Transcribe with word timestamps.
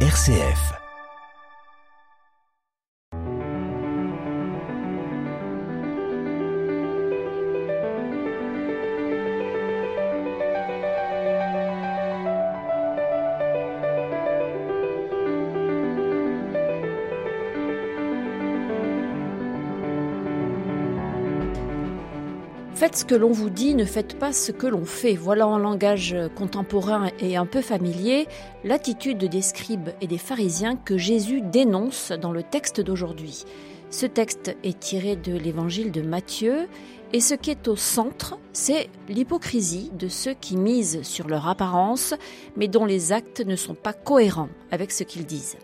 RCF. 0.00 0.85
Faites 22.86 22.98
ce 22.98 23.04
que 23.04 23.16
l'on 23.16 23.32
vous 23.32 23.50
dit, 23.50 23.74
ne 23.74 23.84
faites 23.84 24.16
pas 24.16 24.32
ce 24.32 24.52
que 24.52 24.68
l'on 24.68 24.84
fait. 24.84 25.14
Voilà 25.14 25.48
en 25.48 25.58
langage 25.58 26.14
contemporain 26.36 27.08
et 27.18 27.36
un 27.36 27.44
peu 27.44 27.60
familier 27.60 28.28
l'attitude 28.62 29.24
des 29.24 29.42
scribes 29.42 29.88
et 30.00 30.06
des 30.06 30.18
pharisiens 30.18 30.76
que 30.76 30.96
Jésus 30.96 31.40
dénonce 31.40 32.12
dans 32.12 32.30
le 32.30 32.44
texte 32.44 32.80
d'aujourd'hui. 32.80 33.44
Ce 33.90 34.04
texte 34.06 34.56
est 34.64 34.78
tiré 34.78 35.16
de 35.16 35.36
l'évangile 35.36 35.92
de 35.92 36.02
Matthieu 36.02 36.68
et 37.12 37.20
ce 37.20 37.34
qui 37.34 37.50
est 37.50 37.68
au 37.68 37.76
centre, 37.76 38.36
c'est 38.52 38.90
l'hypocrisie 39.08 39.90
de 39.94 40.08
ceux 40.08 40.34
qui 40.34 40.56
misent 40.56 41.02
sur 41.02 41.28
leur 41.28 41.46
apparence, 41.46 42.14
mais 42.56 42.66
dont 42.66 42.84
les 42.84 43.12
actes 43.12 43.46
ne 43.46 43.54
sont 43.54 43.76
pas 43.76 43.92
cohérents 43.92 44.48
avec 44.72 44.90
ce 44.90 45.04
qu'ils 45.04 45.24
disent. 45.24 45.56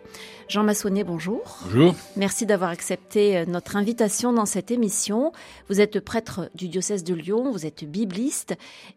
Jean 0.48 0.62
Massonnet, 0.62 1.02
bonjour. 1.02 1.58
Bonjour. 1.64 1.94
Merci 2.16 2.46
d'avoir 2.46 2.70
accepté 2.70 3.38
euh, 3.38 3.44
notre 3.44 3.74
invitation 3.74 4.32
dans 4.32 4.46
cette 4.46 4.70
émission. 4.70 5.32
Vous 5.68 5.80
êtes 5.80 5.98
prêtre 5.98 6.48
du 6.54 6.68
diocèse 6.68 7.02
de 7.02 7.14
Lyon, 7.14 7.50
vous 7.50 7.66
êtes 7.66 7.84
bibliste, 7.84 8.54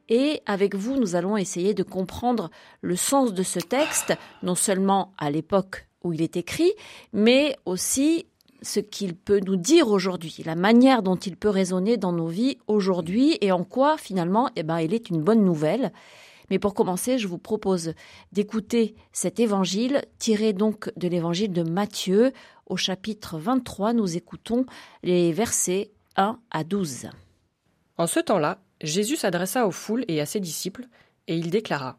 et 0.08 0.42
avec 0.46 0.76
vous, 0.76 1.00
nous 1.00 1.16
allons 1.16 1.38
essayer 1.38 1.74
de 1.74 1.84
comprendre 1.84 2.52
le 2.82 2.96
sens 2.96 3.34
de 3.34 3.44
ce 3.44 3.60
texte, 3.60 4.14
non 4.44 4.56
seulement 4.56 5.14
à 5.18 5.32
l'époque 5.32 5.88
où 6.04 6.14
il 6.14 6.22
est 6.22 6.38
écrit, 6.38 6.74
mais 7.12 7.58
aussi 7.66 8.28
ce 8.66 8.80
qu'il 8.80 9.16
peut 9.16 9.40
nous 9.46 9.56
dire 9.56 9.90
aujourd'hui, 9.90 10.42
la 10.46 10.56
manière 10.56 11.04
dont 11.04 11.16
il 11.16 11.38
peut 11.38 11.50
résonner 11.50 11.98
dans 11.98 12.12
nos 12.12 12.28
vies 12.28 12.58
aujourd'hui 12.68 13.38
et 13.42 13.52
en 13.52 13.64
quoi 13.64 13.98
finalement 13.98 14.50
eh 14.56 14.64
ben, 14.64 14.80
il 14.80 14.94
est 14.94 15.10
une 15.10 15.22
bonne 15.22 15.44
nouvelle. 15.44 15.92
Mais 16.50 16.60
pour 16.60 16.74
commencer, 16.74 17.18
je 17.18 17.28
vous 17.28 17.38
propose 17.38 17.94
d'écouter 18.32 18.96
cet 19.12 19.40
évangile 19.40 20.04
tiré 20.20 20.54
donc 20.54 20.92
de 20.96 21.08
l'évangile 21.08 21.52
de 21.52 21.64
Matthieu. 21.64 22.34
Au 22.68 22.78
chapitre 22.78 23.38
23, 23.40 23.94
nous 23.94 24.16
écoutons 24.16 24.66
les 25.04 25.32
versets 25.32 25.92
1 26.18 26.40
à 26.52 26.64
12. 26.64 27.08
En 27.98 28.08
ce 28.08 28.20
temps-là, 28.20 28.60
Jésus 28.82 29.16
s'adressa 29.16 29.68
aux 29.68 29.72
foules 29.72 30.06
et 30.08 30.22
à 30.22 30.26
ses 30.26 30.40
disciples, 30.40 30.86
et 31.28 31.36
il 31.36 31.50
déclara 31.50 31.98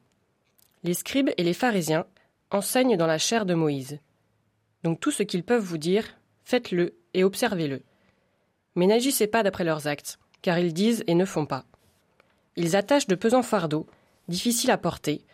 Les 0.84 0.94
scribes 0.94 1.30
et 1.36 1.42
les 1.42 1.54
pharisiens 1.54 2.06
enseignent 2.50 2.96
dans 2.96 3.06
la 3.06 3.18
chair 3.18 3.46
de 3.46 3.54
Moïse. 3.54 3.98
Donc 4.84 5.00
tout 5.00 5.10
ce 5.10 5.22
qu'ils 5.22 5.42
peuvent 5.42 5.62
vous 5.62 5.78
dire, 5.78 6.04
faites-le 6.46 6.94
et 7.12 7.24
observez-le. 7.24 7.82
Mais 8.76 8.86
n'agissez 8.86 9.26
pas 9.26 9.42
d'après 9.42 9.64
leurs 9.64 9.88
actes, 9.88 10.18
car 10.40 10.58
ils 10.58 10.72
disent 10.72 11.04
et 11.06 11.14
ne 11.14 11.24
font 11.24 11.44
pas. 11.44 11.66
Ils 12.56 12.76
attachent 12.76 13.08
de 13.08 13.16
pesants 13.16 13.42
fardeaux, 13.42 13.86
difficiles 14.28 14.70
à 14.70 14.78
porter, 14.78 15.24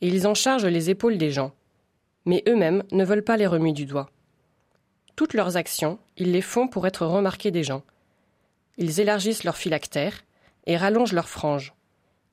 et 0.00 0.08
ils 0.08 0.26
en 0.26 0.34
chargent 0.34 0.66
les 0.66 0.90
épaules 0.90 1.18
des 1.18 1.30
gens. 1.32 1.52
Mais 2.26 2.44
eux-mêmes 2.46 2.84
ne 2.92 3.04
veulent 3.04 3.24
pas 3.24 3.36
les 3.36 3.46
remuer 3.46 3.72
du 3.72 3.86
doigt. 3.86 4.10
Toutes 5.16 5.34
leurs 5.34 5.56
actions, 5.56 5.98
ils 6.16 6.30
les 6.30 6.42
font 6.42 6.68
pour 6.68 6.86
être 6.86 7.06
remarqués 7.06 7.50
des 7.50 7.64
gens. 7.64 7.82
Ils 8.76 9.00
élargissent 9.00 9.44
leurs 9.44 9.56
phylactères 9.56 10.22
et 10.66 10.76
rallongent 10.76 11.14
leurs 11.14 11.28
franges. 11.28 11.74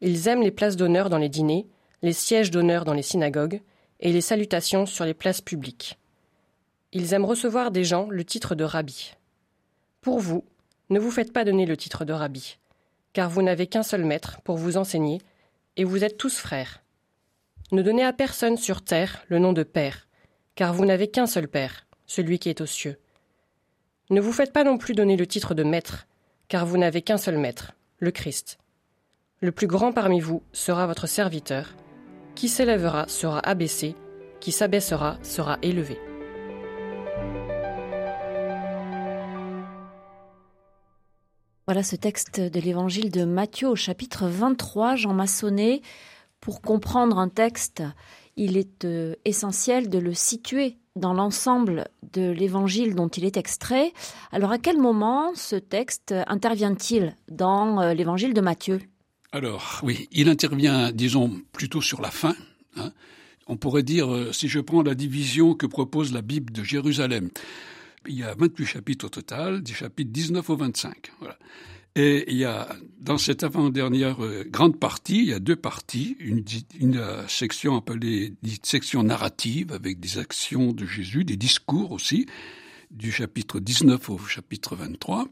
Ils 0.01 0.27
aiment 0.27 0.43
les 0.43 0.51
places 0.51 0.75
d'honneur 0.75 1.09
dans 1.09 1.17
les 1.17 1.29
dîners, 1.29 1.65
les 2.01 2.13
sièges 2.13 2.51
d'honneur 2.51 2.83
dans 2.83 2.93
les 2.93 3.01
synagogues 3.01 3.61
et 4.01 4.11
les 4.11 4.21
salutations 4.21 4.85
sur 4.85 5.05
les 5.05 5.13
places 5.13 5.41
publiques. 5.41 5.97
Ils 6.97 7.13
aiment 7.13 7.25
recevoir 7.25 7.71
des 7.71 7.83
gens 7.83 8.07
le 8.09 8.23
titre 8.23 8.55
de 8.55 8.63
rabbi. 8.63 9.15
Pour 9.99 10.21
vous, 10.21 10.45
ne 10.89 10.97
vous 10.97 11.11
faites 11.11 11.33
pas 11.33 11.43
donner 11.43 11.65
le 11.65 11.75
titre 11.75 12.05
de 12.05 12.13
rabbi, 12.13 12.57
car 13.11 13.29
vous 13.29 13.41
n'avez 13.41 13.67
qu'un 13.67 13.83
seul 13.83 14.05
maître 14.05 14.39
pour 14.45 14.55
vous 14.55 14.77
enseigner, 14.77 15.21
et 15.75 15.83
vous 15.83 16.05
êtes 16.05 16.17
tous 16.17 16.37
frères. 16.37 16.83
Ne 17.73 17.81
donnez 17.81 18.05
à 18.05 18.13
personne 18.13 18.55
sur 18.55 18.81
terre 18.81 19.25
le 19.27 19.39
nom 19.39 19.51
de 19.51 19.63
Père, 19.63 20.07
car 20.55 20.73
vous 20.73 20.85
n'avez 20.85 21.09
qu'un 21.09 21.27
seul 21.27 21.49
Père, 21.49 21.85
celui 22.05 22.39
qui 22.39 22.47
est 22.47 22.61
aux 22.61 22.65
cieux. 22.65 22.97
Ne 24.09 24.21
vous 24.21 24.31
faites 24.31 24.53
pas 24.53 24.63
non 24.63 24.77
plus 24.77 24.93
donner 24.93 25.17
le 25.17 25.27
titre 25.27 25.53
de 25.53 25.63
Maître, 25.63 26.07
car 26.47 26.65
vous 26.65 26.77
n'avez 26.77 27.01
qu'un 27.01 27.17
seul 27.17 27.37
Maître, 27.37 27.73
le 27.99 28.11
Christ. 28.11 28.57
Le 29.41 29.51
plus 29.51 29.67
grand 29.67 29.91
parmi 29.91 30.21
vous 30.21 30.43
sera 30.53 30.87
votre 30.87 31.07
serviteur. 31.07 31.75
Qui 32.35 32.47
s'élèvera 32.47 33.05
sera 33.09 33.39
abaissé, 33.39 33.95
qui 34.39 34.53
s'abaissera 34.53 35.17
sera 35.23 35.59
élevé. 35.61 35.99
Voilà 41.67 41.81
ce 41.81 41.95
texte 41.95 42.39
de 42.39 42.59
l'évangile 42.59 43.09
de 43.09 43.25
Matthieu 43.25 43.69
au 43.69 43.75
chapitre 43.75 44.27
23, 44.27 44.97
Jean 44.97 45.15
Massonnet. 45.15 45.81
Pour 46.39 46.61
comprendre 46.61 47.17
un 47.17 47.27
texte, 47.27 47.81
il 48.35 48.55
est 48.55 48.85
euh, 48.85 49.15
essentiel 49.25 49.89
de 49.89 49.97
le 49.97 50.13
situer 50.13 50.77
dans 50.95 51.15
l'ensemble 51.15 51.87
de 52.13 52.29
l'évangile 52.29 52.93
dont 52.93 53.07
il 53.07 53.25
est 53.25 53.35
extrait. 53.35 53.93
Alors 54.31 54.51
à 54.51 54.59
quel 54.59 54.77
moment 54.77 55.33
ce 55.33 55.55
texte 55.55 56.13
intervient-il 56.27 57.17
dans 57.31 57.81
euh, 57.81 57.95
l'évangile 57.95 58.35
de 58.35 58.41
Matthieu? 58.41 58.79
Alors 59.31 59.79
oui, 59.81 60.07
il 60.11 60.29
intervient, 60.29 60.91
disons, 60.91 61.31
plutôt 61.51 61.81
sur 61.81 61.99
la 61.99 62.11
fin. 62.11 62.35
Hein. 62.77 62.91
On 63.47 63.57
pourrait 63.57 63.81
dire, 63.81 64.13
euh, 64.13 64.31
si 64.31 64.47
je 64.49 64.59
prends 64.59 64.83
la 64.83 64.93
division 64.93 65.55
que 65.55 65.65
propose 65.65 66.13
la 66.13 66.21
Bible 66.21 66.53
de 66.53 66.63
Jérusalem, 66.63 67.31
il 68.07 68.17
y 68.17 68.23
a 68.23 68.35
28 68.35 68.65
chapitres 68.65 69.05
au 69.05 69.09
total, 69.09 69.63
des 69.63 69.73
chapitres 69.73 70.11
19 70.11 70.49
au 70.49 70.57
25. 70.57 71.11
Voilà. 71.19 71.37
Et 71.97 72.25
il 72.29 72.37
y 72.37 72.43
a, 72.43 72.75
dans 72.99 73.17
cette 73.17 73.43
avant-dernière 73.43 74.23
euh, 74.23 74.43
grande 74.45 74.77
partie, 74.77 75.19
il 75.19 75.25
y 75.29 75.33
a 75.33 75.39
deux 75.39 75.55
parties. 75.55 76.17
Une, 76.19 76.43
une 76.77 76.97
euh, 76.97 77.25
section 77.29 77.77
appelée 77.77 78.33
section 78.63 79.01
narrative, 79.03 79.71
avec 79.71 80.01
des 80.01 80.17
actions 80.17 80.73
de 80.73 80.85
Jésus, 80.85 81.23
des 81.23 81.37
discours 81.37 81.93
aussi, 81.93 82.25
du 82.91 83.13
chapitre 83.13 83.61
19 83.61 84.09
au 84.09 84.17
chapitre 84.17 84.75
23. 84.75 85.29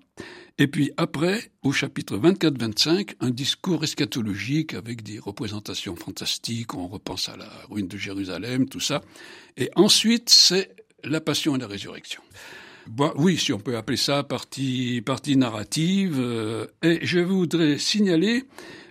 Et 0.58 0.68
puis 0.68 0.92
après, 0.96 1.52
au 1.64 1.74
chapitre 1.74 2.18
24-25, 2.18 3.16
un 3.20 3.30
discours 3.30 3.84
eschatologique 3.84 4.74
avec 4.74 5.04
des 5.04 5.20
représentations 5.20 5.98
fantastiques, 5.98 6.76
on 6.76 6.88
repense 6.88 7.28
à 7.28 7.36
la 7.36 7.50
ruine 7.70 7.88
de 7.90 7.98
Jérusalem, 7.98 8.70
tout 8.70 8.80
ça. 8.80 9.02
Et 9.58 9.70
ensuite, 9.76 10.30
c'est 10.30 10.76
la 11.04 11.20
passion 11.20 11.58
et 11.58 11.60
la 11.60 11.68
résurrection 11.68 12.22
oui, 13.16 13.38
si 13.38 13.54
on 13.54 13.60
peut 13.60 13.78
appeler 13.78 13.98
ça 13.98 14.24
partie, 14.24 15.02
narrative. 15.36 16.18
Euh, 16.20 16.68
et 16.82 17.00
je 17.06 17.20
voudrais 17.20 17.78
signaler 17.78 18.44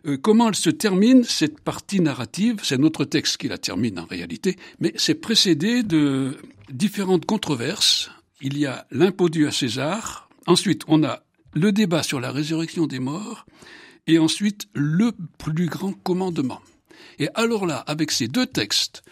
euh, 0.06 0.16
comment 0.16 0.48
elle 0.48 0.54
se 0.54 0.70
termine, 0.70 1.24
cette 1.24 1.60
partie 1.60 2.00
narrative. 2.00 2.60
C'est 2.62 2.78
notre 2.78 3.04
texte 3.04 3.36
qui 3.36 3.48
la 3.48 3.58
termine 3.58 3.98
en 3.98 4.06
réalité, 4.06 4.56
mais 4.80 4.92
c'est 4.96 5.14
précédé 5.14 5.82
de 5.82 6.36
différentes 6.70 7.26
controverses. 7.26 8.10
Il 8.40 8.58
y 8.58 8.66
a 8.66 8.86
l'impôt 8.90 9.28
dû 9.28 9.46
à 9.46 9.52
César. 9.52 10.28
Ensuite, 10.46 10.82
on 10.88 11.04
a 11.04 11.22
le 11.54 11.70
débat 11.70 12.02
sur 12.02 12.20
la 12.20 12.32
résurrection 12.32 12.86
des 12.86 12.98
morts. 12.98 13.46
Et 14.06 14.18
ensuite, 14.18 14.66
le 14.74 15.12
plus 15.38 15.66
grand 15.66 15.92
commandement. 15.92 16.60
Et 17.18 17.28
alors 17.34 17.66
là, 17.66 17.78
avec 17.86 18.10
ces 18.10 18.26
deux 18.26 18.46
textes, 18.46 19.02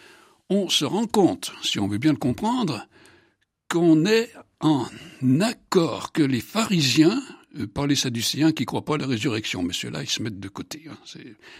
on 0.49 0.67
se 0.67 0.83
rend 0.83 1.07
compte, 1.07 1.53
si 1.63 1.79
on 1.79 1.87
veut 1.87 1.97
bien 1.97 2.11
le 2.11 2.17
comprendre, 2.17 2.87
qu'on 3.69 4.05
est 4.05 4.33
en 4.61 4.85
accord 5.39 6.11
que 6.11 6.23
les 6.23 6.41
pharisiens, 6.41 7.21
euh, 7.59 7.67
par 7.67 7.87
les 7.87 7.95
sadducéens 7.95 8.51
qui 8.51 8.65
croient 8.65 8.85
pas 8.85 8.95
à 8.95 8.99
la 8.99 9.07
résurrection, 9.07 9.63
mais 9.63 9.73
ceux-là, 9.73 10.03
ils 10.03 10.09
se 10.09 10.21
mettent 10.21 10.39
de 10.39 10.47
côté. 10.47 10.85
Hein, 10.89 10.97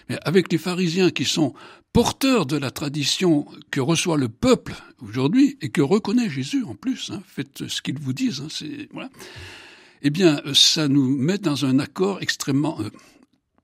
mais 0.09 0.17
avec 0.23 0.51
les 0.51 0.57
pharisiens 0.57 1.12
qui 1.12 1.25
sont 1.25 1.53
porteurs 1.94 2.45
de 2.45 2.57
la 2.57 2.72
tradition 2.72 3.45
que 3.72 3.81
reçoit 3.81 4.17
le 4.17 4.29
peuple 4.29 4.75
aujourd'hui 5.01 5.57
et 5.62 5.69
que 5.69 5.81
reconnaît 5.81 6.30
Jésus 6.30 6.63
en 6.63 6.75
plus, 6.75 7.12
hein, 7.12 7.21
faites 7.25 7.68
ce 7.68 7.81
qu'ils 7.81 8.00
vous 8.00 8.13
disent, 8.13 8.42
hein. 8.42 9.09
Eh 10.03 10.09
bien, 10.09 10.42
ça 10.53 10.88
nous 10.88 11.15
met 11.15 11.38
dans 11.38 11.65
un 11.65 11.77
accord 11.77 12.21
extrêmement 12.21 12.81
euh, 12.81 12.89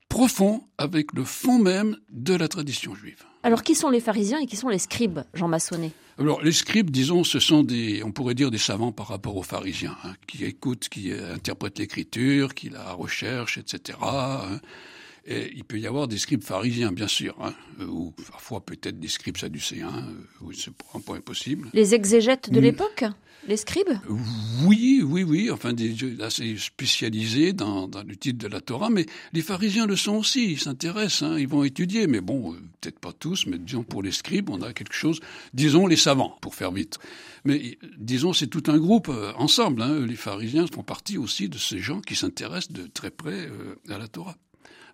profond 0.07 0.63
avec 0.77 1.13
le 1.13 1.23
fond 1.23 1.57
même 1.57 1.97
de 2.11 2.35
la 2.35 2.47
tradition 2.47 2.93
juive. 2.93 3.23
Alors, 3.41 3.63
qui 3.63 3.73
sont 3.73 3.89
les 3.89 3.99
pharisiens 3.99 4.39
et 4.39 4.45
qui 4.45 4.55
sont 4.55 4.69
les 4.69 4.77
scribes, 4.77 5.21
Jean 5.33 5.47
Massonnet? 5.47 5.93
Alors, 6.19 6.41
les 6.41 6.51
scribes, 6.51 6.89
disons, 6.89 7.23
ce 7.23 7.39
sont 7.39 7.63
des, 7.63 8.01
on 8.03 8.11
pourrait 8.11 8.33
dire 8.33 8.49
des 8.49 8.57
savants 8.57 8.91
par 8.91 9.07
rapport 9.07 9.35
aux 9.35 9.43
pharisiens, 9.43 9.95
hein, 10.03 10.15
qui 10.25 10.45
écoutent, 10.45 10.89
qui 10.89 11.11
interprètent 11.13 11.77
l'écriture, 11.77 12.55
qui 12.55 12.69
la 12.69 12.93
recherchent, 12.93 13.59
etc. 13.59 13.99
Et 15.27 15.51
il 15.55 15.65
peut 15.65 15.77
y 15.77 15.87
avoir 15.87 16.07
des 16.07 16.17
scribes 16.17 16.43
pharisiens, 16.43 16.91
bien 16.91 17.07
sûr, 17.07 17.35
hein, 17.41 17.53
ou 17.85 18.11
parfois 18.31 18.65
peut-être 18.65 18.97
des 18.99 19.09
scribes 19.09 19.37
sadducéens, 19.37 20.07
euh, 20.41 20.51
c'est 20.53 20.71
un 20.93 21.01
point 21.01 21.19
possible. 21.19 21.69
Les 21.73 21.93
exégètes 21.93 22.49
de 22.49 22.59
mm. 22.59 22.63
l'époque 22.63 23.03
les 23.47 23.57
scribes? 23.57 23.97
Oui, 24.65 25.01
oui, 25.05 25.23
oui, 25.23 25.49
enfin 25.51 25.73
des 25.73 25.95
assez 26.21 26.57
spécialisés 26.57 27.53
dans, 27.53 27.87
dans, 27.87 28.03
le 28.03 28.15
titre 28.15 28.39
de 28.39 28.47
la 28.47 28.61
Torah, 28.61 28.89
mais 28.89 29.05
les 29.33 29.41
pharisiens 29.41 29.85
le 29.85 29.95
sont 29.95 30.15
aussi, 30.15 30.51
ils 30.51 30.59
s'intéressent, 30.59 31.23
hein, 31.23 31.39
ils 31.39 31.47
vont 31.47 31.63
étudier, 31.63 32.07
mais 32.07 32.19
bon, 32.19 32.53
euh, 32.53 32.57
peut-être 32.81 32.99
pas 32.99 33.13
tous, 33.13 33.45
mais 33.47 33.57
disons 33.57 33.83
pour 33.83 34.03
les 34.03 34.11
scribes, 34.11 34.49
on 34.49 34.61
a 34.61 34.73
quelque 34.73 34.93
chose, 34.93 35.19
disons 35.53 35.87
les 35.87 35.95
savants, 35.95 36.37
pour 36.41 36.55
faire 36.55 36.71
vite. 36.71 36.97
Mais 37.45 37.77
disons, 37.97 38.33
c'est 38.33 38.47
tout 38.47 38.63
un 38.67 38.77
groupe 38.77 39.09
euh, 39.09 39.31
ensemble, 39.37 39.81
hein, 39.81 40.05
les 40.05 40.15
pharisiens 40.15 40.67
font 40.67 40.83
partie 40.83 41.17
aussi 41.17 41.47
de 41.47 41.57
ces 41.57 41.79
gens 41.79 42.01
qui 42.01 42.15
s'intéressent 42.15 42.73
de 42.73 42.87
très 42.87 43.11
près 43.11 43.47
euh, 43.47 43.75
à 43.89 43.97
la 43.97 44.07
Torah. 44.07 44.35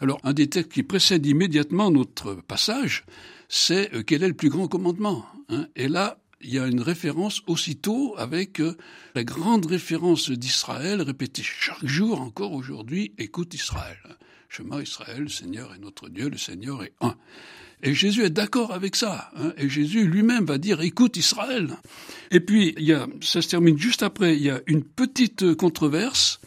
Alors, 0.03 0.19
un 0.25 0.33
des 0.33 0.49
textes 0.49 0.73
qui 0.73 0.83
précède 0.83 1.25
immédiatement 1.25 1.89
notre 1.89 2.33
passage, 2.33 3.05
c'est 3.47 3.89
quel 4.05 4.21
est 4.21 4.27
le 4.27 4.33
plus 4.33 4.49
grand 4.49 4.67
commandement 4.67 5.25
hein? 5.47 5.67
Et 5.77 5.87
là, 5.87 6.17
il 6.41 6.53
y 6.53 6.59
a 6.59 6.67
une 6.67 6.81
référence 6.81 7.41
aussitôt 7.47 8.13
avec 8.17 8.59
euh, 8.59 8.75
la 9.15 9.23
grande 9.23 9.65
référence 9.65 10.29
d'Israël 10.29 11.01
répétée 11.01 11.41
chaque 11.41 11.85
jour 11.85 12.19
encore 12.19 12.51
aujourd'hui, 12.51 13.13
écoute 13.17 13.53
Israël. 13.53 13.97
Chemin 14.49 14.81
Israël, 14.81 15.21
le 15.21 15.29
Seigneur 15.29 15.73
est 15.73 15.79
notre 15.79 16.09
Dieu, 16.09 16.27
le 16.27 16.37
Seigneur 16.37 16.83
est 16.83 16.91
un. 16.99 17.15
Et 17.81 17.93
Jésus 17.93 18.25
est 18.25 18.29
d'accord 18.29 18.73
avec 18.73 18.97
ça. 18.97 19.31
Hein, 19.37 19.53
et 19.55 19.69
Jésus 19.69 20.05
lui-même 20.05 20.43
va 20.43 20.57
dire 20.57 20.81
écoute 20.81 21.15
Israël. 21.15 21.77
Et 22.29 22.41
puis 22.41 22.73
il 22.77 22.83
y 22.83 22.91
a, 22.91 23.07
ça 23.21 23.41
se 23.41 23.47
termine 23.47 23.77
juste 23.77 24.03
après. 24.03 24.35
Il 24.35 24.43
y 24.43 24.49
a 24.49 24.59
une 24.67 24.83
petite 24.83 25.55
controverse 25.55 26.41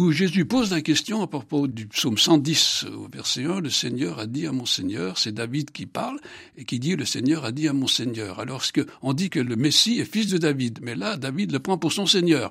où 0.00 0.12
Jésus 0.12 0.46
pose 0.46 0.70
la 0.70 0.80
question 0.80 1.20
à 1.20 1.26
propos 1.26 1.66
du 1.66 1.86
psaume 1.86 2.16
110 2.16 2.86
au 2.96 3.06
verset 3.12 3.44
1, 3.44 3.60
le 3.60 3.68
Seigneur 3.68 4.18
a 4.18 4.26
dit 4.26 4.46
à 4.46 4.52
mon 4.52 4.64
Seigneur, 4.64 5.18
c'est 5.18 5.32
David 5.32 5.72
qui 5.72 5.84
parle, 5.84 6.18
et 6.56 6.64
qui 6.64 6.78
dit 6.78 6.96
le 6.96 7.04
Seigneur 7.04 7.44
a 7.44 7.52
dit 7.52 7.68
à 7.68 7.74
mon 7.74 7.86
Seigneur. 7.86 8.40
Alors 8.40 8.62
on 9.02 9.12
dit 9.12 9.28
que 9.28 9.40
le 9.40 9.56
Messie 9.56 10.00
est 10.00 10.10
fils 10.10 10.28
de 10.28 10.38
David, 10.38 10.78
mais 10.80 10.94
là 10.94 11.18
David 11.18 11.52
le 11.52 11.58
prend 11.58 11.76
pour 11.76 11.92
son 11.92 12.06
Seigneur. 12.06 12.50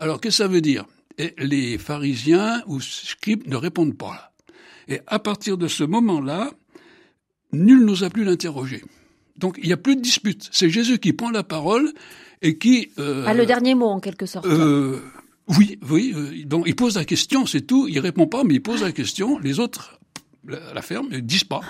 Alors 0.00 0.20
qu'est-ce 0.20 0.38
que 0.38 0.44
ça 0.44 0.48
veut 0.48 0.60
dire? 0.60 0.86
Et 1.18 1.34
Les 1.38 1.78
pharisiens 1.78 2.64
ou 2.66 2.80
scribes 2.80 3.46
ne 3.46 3.54
répondent 3.54 3.96
pas. 3.96 4.32
Et 4.88 5.00
à 5.06 5.20
partir 5.20 5.56
de 5.56 5.68
ce 5.68 5.84
moment-là, 5.84 6.50
nul 7.52 7.84
n'osa 7.84 8.10
plus 8.10 8.24
l'interroger. 8.24 8.82
Donc 9.36 9.56
il 9.62 9.68
n'y 9.68 9.72
a 9.72 9.76
plus 9.76 9.94
de 9.94 10.00
dispute. 10.00 10.48
C'est 10.50 10.68
Jésus 10.68 10.98
qui 10.98 11.12
prend 11.12 11.30
la 11.30 11.44
parole 11.44 11.92
et 12.42 12.58
qui... 12.58 12.90
Euh, 12.98 13.24
a 13.24 13.34
le 13.34 13.46
dernier 13.46 13.76
mot 13.76 13.86
en 13.86 14.00
quelque 14.00 14.26
sorte. 14.26 14.46
Euh, 14.46 15.00
oui, 15.56 15.78
oui. 15.88 16.12
Euh, 16.14 16.44
donc 16.44 16.64
il 16.66 16.76
pose 16.76 16.96
la 16.96 17.04
question, 17.04 17.46
c'est 17.46 17.62
tout. 17.62 17.88
Il 17.88 17.98
répond 18.00 18.26
pas, 18.26 18.44
mais 18.44 18.54
il 18.54 18.62
pose 18.62 18.82
la 18.82 18.92
question. 18.92 19.38
Les 19.38 19.60
autres 19.60 19.98
la, 20.46 20.74
la 20.74 20.82
ferment, 20.82 21.08
ne 21.08 21.20
disent 21.20 21.44
pas 21.44 21.60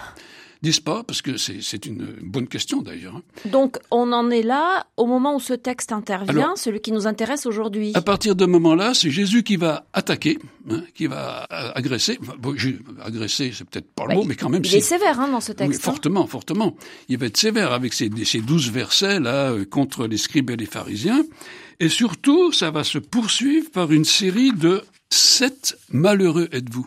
disent 0.62 0.80
pas, 0.80 1.04
parce 1.04 1.22
que 1.22 1.36
c'est 1.36 1.86
une 1.86 2.16
bonne 2.22 2.48
question 2.48 2.82
d'ailleurs. 2.82 3.16
Hein. 3.16 3.22
Donc 3.46 3.78
on 3.90 4.12
en 4.12 4.30
est 4.30 4.42
là 4.42 4.86
au 4.96 5.06
moment 5.06 5.36
où 5.36 5.40
ce 5.40 5.54
texte 5.54 5.92
intervient, 5.92 6.54
celui 6.56 6.80
qui 6.80 6.92
nous 6.92 7.06
intéresse 7.06 7.46
aujourd'hui. 7.46 7.92
À 7.94 8.02
partir 8.02 8.34
de 8.34 8.44
ce 8.44 8.50
moment-là, 8.50 8.94
c'est 8.94 9.10
Jésus 9.10 9.42
qui 9.42 9.56
va 9.56 9.86
attaquer, 9.92 10.38
hein, 10.70 10.82
qui 10.94 11.06
va 11.06 11.44
agresser. 11.74 12.18
Bon, 12.38 12.54
agresser, 13.04 13.52
c'est 13.54 13.68
peut-être 13.68 13.90
pas 13.92 14.06
le 14.08 14.16
mot, 14.16 14.24
mais 14.24 14.34
quand 14.34 14.48
même. 14.48 14.62
Il 14.64 14.74
est 14.74 14.80
sévère 14.80 15.20
hein, 15.20 15.28
dans 15.28 15.40
ce 15.40 15.52
texte. 15.52 15.80
Oui, 15.80 15.84
fortement, 15.84 16.26
fortement. 16.26 16.76
Il 17.08 17.18
va 17.18 17.26
être 17.26 17.36
sévère 17.36 17.72
avec 17.72 17.94
ces, 17.94 18.10
ces 18.24 18.40
douze 18.40 18.70
versets 18.70 19.20
là 19.20 19.52
euh, 19.52 19.64
contre 19.64 20.06
les 20.06 20.16
scribes 20.16 20.50
et 20.50 20.56
les 20.56 20.66
pharisiens. 20.66 21.24
Et 21.80 21.88
surtout, 21.88 22.52
ça 22.52 22.70
va 22.70 22.82
se 22.82 22.98
poursuivre 22.98 23.70
par 23.70 23.92
une 23.92 24.04
série 24.04 24.52
de 24.52 24.82
sept 25.10 25.78
malheureux 25.90 26.48
êtes-vous, 26.52 26.86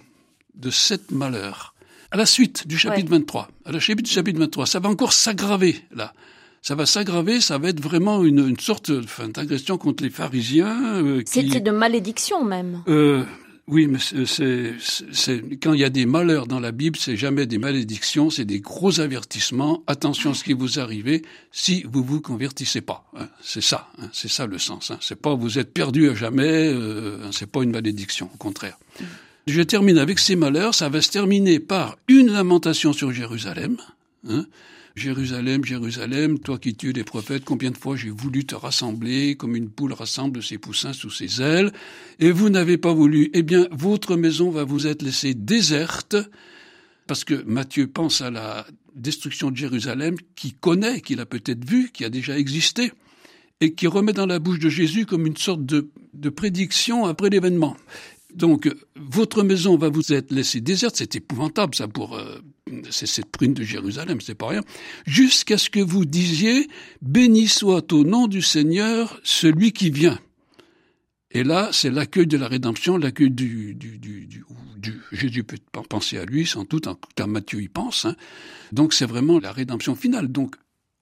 de 0.56 0.70
sept 0.70 1.12
malheurs. 1.12 1.71
À 2.12 2.18
la 2.18 2.26
suite 2.26 2.68
du 2.68 2.78
chapitre 2.78 3.10
23, 3.10 3.50
à 3.66 3.72
la 3.72 3.80
suite 3.80 4.02
du 4.02 4.12
chapitre 4.12 4.38
23, 4.38 4.66
ça 4.66 4.80
va 4.80 4.90
encore 4.90 5.14
s'aggraver 5.14 5.78
là. 5.96 6.14
Ça 6.62 6.76
va 6.76 6.86
s'aggraver, 6.86 7.42
ça 7.42 7.58
va 7.58 7.70
être 7.70 7.82
vraiment 7.82 8.24
une, 8.24 8.50
une 8.50 8.60
sorte 8.60 8.92
d'agression 8.92 9.78
contre 9.78 10.04
les 10.04 10.10
pharisiens. 10.12 11.04
Euh, 11.04 11.24
C'était 11.26 11.62
de 11.62 11.72
malédiction 11.72 12.44
même. 12.44 12.84
Euh, 12.88 13.24
oui, 13.68 13.88
mais 13.88 13.98
c'est 14.26 15.42
quand 15.64 15.74
il 15.74 15.80
y 15.80 15.86
a 15.86 15.90
des 15.90 16.06
malheurs 16.06 16.48
dans 16.48 16.60
la 16.60 16.74
Bible, 16.74 16.98
c'est 16.98 17.16
jamais 17.16 17.46
des 17.46 17.58
malédictions, 17.58 18.30
c'est 18.30 18.44
des 18.44 18.60
gros 18.60 19.00
avertissements. 19.00 19.82
Attention 19.88 20.32
à 20.32 20.34
ce 20.34 20.44
qui 20.44 20.54
vous 20.54 20.80
arrive 20.80 21.22
si 21.54 21.84
vous 21.90 22.04
vous 22.04 22.20
convertissez 22.20 22.82
pas. 22.82 23.06
Hein. 23.18 23.30
C'est 23.42 23.62
ça, 23.62 23.88
hein. 24.00 24.10
c'est 24.12 24.30
ça 24.30 24.46
le 24.46 24.58
sens. 24.58 24.92
Hein. 24.92 24.98
C'est 25.00 25.20
pas 25.20 25.34
vous 25.34 25.58
êtes 25.58 25.74
perdu 25.74 26.10
à 26.10 26.16
jamais. 26.16 26.68
Euh, 26.68 27.32
c'est 27.32 27.50
pas 27.50 27.64
une 27.64 27.72
malédiction, 27.72 28.30
au 28.34 28.38
contraire. 28.38 28.78
Je 29.48 29.62
termine 29.62 29.98
avec 29.98 30.20
ces 30.20 30.36
malheurs. 30.36 30.76
Ça 30.76 30.90
va 30.90 31.02
se 31.02 31.10
terminer 31.10 31.60
par 31.60 31.98
une 32.08 32.32
lamentation 32.32 32.94
sur 32.94 33.12
Jérusalem. 33.12 33.78
Hein. 34.28 34.46
Jérusalem, 34.96 35.64
Jérusalem, 35.64 36.40
toi 36.40 36.58
qui 36.58 36.76
tues 36.76 36.92
les 36.92 37.04
prophètes, 37.04 37.46
combien 37.46 37.72
de 37.72 37.78
fois 37.78 37.96
j'ai 37.96 38.10
voulu 38.10 38.46
te 38.46 38.56
rassembler 38.56 39.36
comme 39.36 39.56
une 39.56 39.70
poule 39.70 39.94
rassemble 39.94 40.44
ses 40.44 40.58
poussins 40.58 40.94
sous 40.94 41.10
ses 41.10 41.42
ailes, 41.42 41.72
et 42.20 42.32
vous 42.32 42.50
n'avez 42.50 42.78
pas 42.78 42.94
voulu. 42.94 43.30
Eh 43.34 43.42
bien, 43.42 43.68
votre 43.72 44.18
maison 44.18 44.52
va 44.52 44.66
vous 44.66 44.88
être 44.88 45.02
laissée 45.02 45.34
déserte, 45.34 46.18
parce 47.08 47.24
que 47.24 47.42
Matthieu 47.46 47.88
pense 47.88 48.22
à 48.22 48.32
la 48.32 48.68
destruction 48.96 49.50
de 49.50 49.56
Jérusalem, 49.56 50.18
qui 50.36 50.52
connaît, 50.52 51.00
qu'il 51.00 51.22
a 51.22 51.26
peut-être 51.26 51.68
vu, 51.68 51.90
qui 51.94 52.04
a 52.04 52.10
déjà 52.10 52.38
existé, 52.38 52.92
et 53.62 53.74
qui 53.74 53.88
remet 53.88 54.14
dans 54.14 54.26
la 54.26 54.40
bouche 54.40 54.60
de 54.60 54.70
Jésus 54.70 55.06
comme 55.06 55.26
une 55.26 55.38
sorte 55.38 55.66
de, 55.66 55.90
de 56.14 56.30
prédiction 56.30 57.06
après 57.06 57.30
l'événement. 57.30 57.78
Donc, 58.36 58.74
votre 58.96 59.44
maison 59.44 59.78
va 59.78 59.90
vous 59.90 60.14
être 60.14 60.32
laissée 60.32 60.62
déserte, 60.62 60.96
c'est 60.98 61.16
épouvantable 61.16 61.76
ça 61.76 61.88
pour 61.88 62.16
euh, 62.16 62.40
c'est 62.90 63.08
cette 63.08 63.30
prune 63.30 63.54
de 63.54 63.64
Jérusalem, 63.64 64.22
c'est 64.22 64.36
pas 64.36 64.50
rien, 64.50 64.62
jusqu'à 65.06 65.58
ce 65.58 65.70
que 65.70 65.80
vous 65.80 66.06
disiez 66.06 66.68
béni 67.02 67.48
soit 67.48 67.92
au 67.92 68.04
nom 68.04 68.28
du 68.28 68.42
Seigneur 68.42 69.20
celui 69.24 69.74
qui 69.74 69.90
vient. 69.90 70.20
Et 71.34 71.44
là, 71.44 71.70
c'est 71.72 71.90
l'accueil 71.90 72.28
de 72.28 72.38
la 72.38 72.48
rédemption, 72.48 72.98
l'accueil 72.98 73.32
du, 73.32 73.74
du, 73.74 73.98
du, 73.98 74.28
du, 74.28 74.44
Jésus 75.12 75.44
peut 75.44 75.58
penser 75.88 76.18
à 76.18 76.26
lui, 76.26 76.46
sans 76.46 76.66
doute, 76.66 76.88
en 76.88 76.96
tout 76.96 77.28
Matthieu 77.28 77.62
y 77.62 77.70
pense. 77.70 78.06
Hein. 78.06 78.16
Donc 78.72 78.94
c'est 78.94 79.06
vraiment 79.06 79.40
la 79.40 79.52
rédemption 79.52 79.96
finale. 79.96 80.28
Donc 80.28 80.56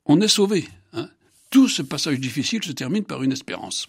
on 0.06 0.22
est 0.22 0.28
sauvé. 0.28 0.68
Hein. 0.94 1.10
Tout 1.50 1.68
ce 1.68 1.82
passage 1.82 2.20
difficile 2.20 2.64
se 2.64 2.72
termine 2.72 3.06
par 3.06 3.24
une 3.24 3.32
espérance. 3.32 3.88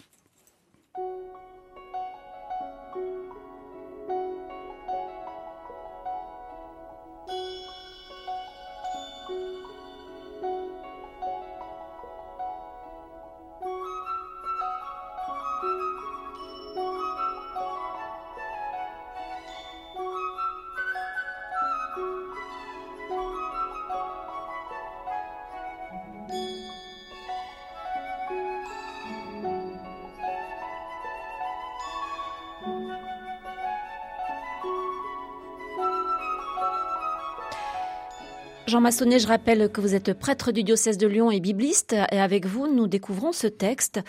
Jean 38.71 38.79
Massonnet, 38.79 39.19
je 39.19 39.27
rappelle 39.27 39.69
que 39.69 39.81
vous 39.81 39.95
êtes 39.95 40.13
prêtre 40.13 40.53
du 40.53 40.63
diocèse 40.63 40.97
de 40.97 41.05
Lyon 41.05 41.29
et 41.29 41.41
bibliste, 41.41 41.91
et 41.91 42.19
avec 42.21 42.45
vous, 42.45 42.73
nous 42.73 42.87
découvrons 42.87 43.33
ce 43.33 43.47
texte 43.47 43.99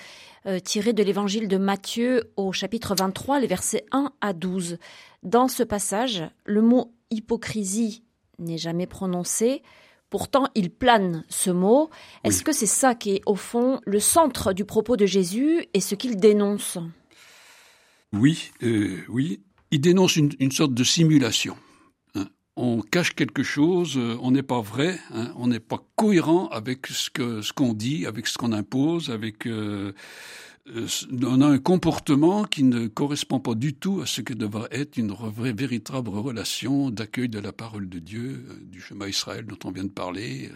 euh, 0.47 0.61
tiré 0.61 0.93
de 0.93 1.03
l'évangile 1.03 1.49
de 1.49 1.57
Matthieu 1.57 2.31
au 2.37 2.53
chapitre 2.53 2.95
23, 2.97 3.41
les 3.41 3.49
versets 3.49 3.85
1 3.91 4.13
à 4.21 4.33
12. 4.33 4.79
Dans 5.25 5.49
ce 5.49 5.65
passage, 5.65 6.23
le 6.45 6.63
mot 6.63 6.95
hypocrisie 7.11 8.05
n'est 8.39 8.57
jamais 8.57 8.87
prononcé. 8.87 9.63
Pourtant, 10.11 10.47
il 10.55 10.71
plane 10.71 11.25
ce 11.29 11.51
mot. 11.51 11.91
Est-ce 12.23 12.45
que 12.45 12.53
c'est 12.53 12.67
ça 12.67 12.95
qui 12.95 13.17
est, 13.17 13.23
au 13.27 13.35
fond, 13.35 13.81
le 13.85 13.99
centre 13.99 14.53
du 14.53 14.65
propos 14.65 14.97
de 14.97 15.07
Jésus 15.07 15.67
et 15.75 15.81
ce 15.81 15.97
qu'il 15.97 16.19
dénonce? 16.19 16.79
Oui, 18.13 18.53
euh, 18.63 19.01
oui. 19.09 19.41
Il 19.73 19.81
dénonce 19.81 20.15
une 20.15 20.53
sorte 20.53 20.73
de 20.73 20.85
simulation 20.85 21.57
on 22.57 22.81
cache 22.81 23.15
quelque 23.15 23.43
chose, 23.43 23.95
euh, 23.97 24.17
on 24.21 24.31
n'est 24.31 24.43
pas 24.43 24.61
vrai, 24.61 24.99
hein, 25.15 25.33
on 25.37 25.47
n'est 25.47 25.61
pas 25.61 25.83
cohérent 25.97 26.49
avec 26.49 26.87
ce 26.87 27.09
que 27.09 27.41
ce 27.41 27.53
qu'on 27.53 27.73
dit, 27.73 28.07
avec 28.07 28.27
ce 28.27 28.37
qu'on 28.37 28.53
impose, 28.53 29.11
avec 29.11 29.47
euh, 29.47 29.93
euh, 30.75 30.87
on 31.23 31.41
a 31.41 31.47
un 31.47 31.59
comportement 31.59 32.45
qui 32.45 32.63
ne 32.63 32.89
correspond 32.89 33.41
pas 33.41 33.55
du 33.55 33.75
tout 33.75 34.01
à 34.03 34.07
ce 34.07 34.21
que 34.21 34.35
devrait 34.35 34.69
être 34.71 34.99
une 34.99 35.13
vraie, 35.13 35.53
véritable 35.53 36.11
relation 36.11 36.91
d'accueil 36.91 37.29
de 37.29 37.39
la 37.39 37.53
parole 37.53 37.89
de 37.89 37.99
Dieu, 37.99 38.45
du 38.63 38.81
chemin 38.81 39.09
Israël 39.09 39.47
dont 39.47 39.59
on 39.65 39.71
vient 39.71 39.85
de 39.85 39.89
parler. 39.89 40.51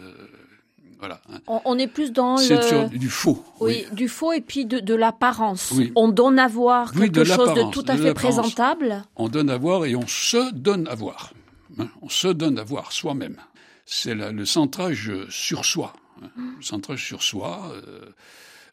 voilà. 0.99 1.19
Hein. 1.29 1.39
On, 1.47 1.77
est 1.77 1.87
plus 1.87 2.13
dans 2.13 2.37
le... 2.37 2.95
du 2.95 3.09
faux. 3.09 3.43
Oui, 3.59 3.85
du 3.91 4.07
faux 4.07 4.31
et 4.31 4.41
puis 4.41 4.65
de, 4.65 4.95
l'apparence. 4.95 5.73
On 5.95 6.07
donne 6.09 6.39
à 6.39 6.47
voir 6.47 6.93
quelque 6.93 7.23
chose 7.23 7.53
de 7.55 7.71
tout 7.71 7.85
à 7.87 7.97
fait 7.97 8.13
présentable. 8.13 9.03
On 9.15 9.27
donne 9.27 9.49
à 9.49 9.57
voir 9.57 9.85
et 9.85 9.95
on 9.95 10.07
se 10.07 10.53
donne 10.53 10.87
à 10.87 10.95
voir. 10.95 11.33
Hein. 11.79 11.89
on 12.01 12.09
se 12.09 12.27
donne 12.27 12.59
à 12.59 12.63
voir 12.63 12.91
soi-même. 12.91 13.37
C'est 13.85 14.15
le 14.15 14.45
centrage 14.45 15.11
sur 15.29 15.63
soi, 15.63 15.93
hein. 16.21 16.29
le 16.57 16.63
centrage 16.63 17.05
sur 17.05 17.23
soi. 17.23 17.71
Euh. 17.73 18.09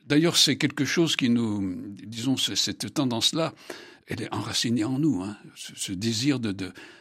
D'ailleurs, 0.07 0.37
c'est 0.37 0.57
quelque 0.57 0.85
chose 0.85 1.17
qui 1.17 1.31
nous, 1.31 1.77
disons, 2.05 2.37
cette 2.37 2.93
tendance-là, 2.93 3.55
elle 4.07 4.21
est 4.21 4.33
enracinée 4.35 4.85
en 4.85 4.99
nous, 4.99 5.23
hein. 5.23 5.37
ce, 5.55 5.93
désir 5.93 6.41
de, 6.41 6.55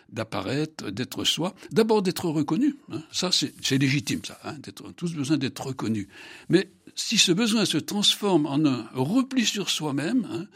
d'apparaître, 0.10 0.90
d'être 0.90 1.26
soi, 1.26 1.54
d'abord 1.72 2.02
d'être 2.02 2.30
reconnu. 2.30 2.78
Ça, 3.12 3.32
c'est 3.32 3.78
légitime, 3.78 4.22
ça. 4.26 4.40
Hein, 4.46 4.54
d'être, 4.60 4.92
tous 4.94 5.14
besoin 5.14 5.38
d'être 5.38 5.66
reconnus. 5.66 6.08
Mais 6.48 6.70
si 6.96 7.18
ce 7.18 7.32
besoin 7.32 7.66
se 7.66 7.78
transforme 7.78 8.46
en 8.46 8.66
un 8.66 8.88
repli 8.94 9.46
sur 9.46 9.70
soi-même, 9.70 10.48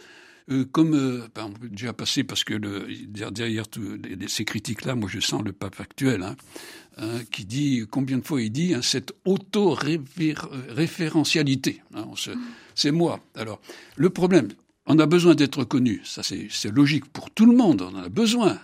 euh, 0.49 0.65
comme 0.65 0.93
euh, 0.93 1.27
ben, 1.35 1.45
on 1.45 1.51
peut 1.51 1.69
déjà 1.69 1.93
passer 1.93 2.23
parce 2.23 2.43
que 2.43 2.55
derrière 3.29 3.65
ces 4.27 4.45
critiques-là, 4.45 4.95
moi 4.95 5.07
je 5.11 5.19
sens 5.19 5.43
le 5.43 5.53
pape 5.53 5.79
actuel 5.79 6.23
hein, 6.23 6.35
hein, 6.97 7.19
qui 7.31 7.45
dit 7.45 7.85
combien 7.89 8.17
de 8.17 8.25
fois 8.25 8.41
il 8.41 8.51
dit 8.51 8.73
hein, 8.73 8.81
cette 8.81 9.13
auto-référentialité. 9.25 11.83
C'est 12.75 12.91
moi. 12.91 13.21
Alors 13.35 13.61
le 13.95 14.09
problème, 14.09 14.49
on 14.85 14.99
a 14.99 15.05
besoin 15.05 15.35
d'être 15.35 15.59
reconnu, 15.59 16.01
ça 16.05 16.23
c'est 16.23 16.71
logique 16.71 17.05
pour 17.05 17.29
tout 17.29 17.45
le 17.45 17.55
monde, 17.55 17.81
on 17.81 17.95
en 17.95 18.03
a 18.03 18.09
besoin, 18.09 18.59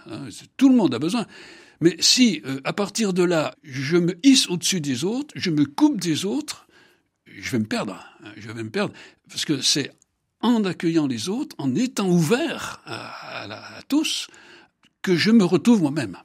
tout 0.57 0.67
le 0.69 0.75
monde 0.75 0.93
a 0.95 0.99
besoin. 0.99 1.25
Mais 1.83 1.97
si, 1.99 2.41
euh, 2.45 2.61
à 2.63 2.71
partir 2.71 3.11
de 3.11 3.23
là, 3.23 3.55
je 3.61 3.97
me 3.97 4.17
hisse 4.23 4.49
au-dessus 4.49 4.79
des 4.79 5.03
autres, 5.03 5.33
je 5.35 5.49
me 5.49 5.65
coupe 5.65 5.99
des 5.99 6.23
autres, 6.23 6.65
je 7.25 7.51
vais 7.51 7.59
me 7.59 7.65
perdre. 7.65 8.01
Je 8.37 8.49
vais 8.49 8.63
me 8.63 8.69
perdre. 8.69 8.93
Parce 9.27 9.43
que 9.43 9.61
c'est 9.61 9.91
en 10.43 10.63
accueillant 10.65 11.07
les 11.07 11.29
autres, 11.29 11.55
en 11.57 11.73
étant 11.73 12.07
ouvert 12.07 12.81
à, 12.85 13.81
tous, 13.87 14.27
que 15.01 15.15
je 15.15 15.31
me 15.31 15.43
retrouve 15.43 15.81
moi-même. 15.81 16.17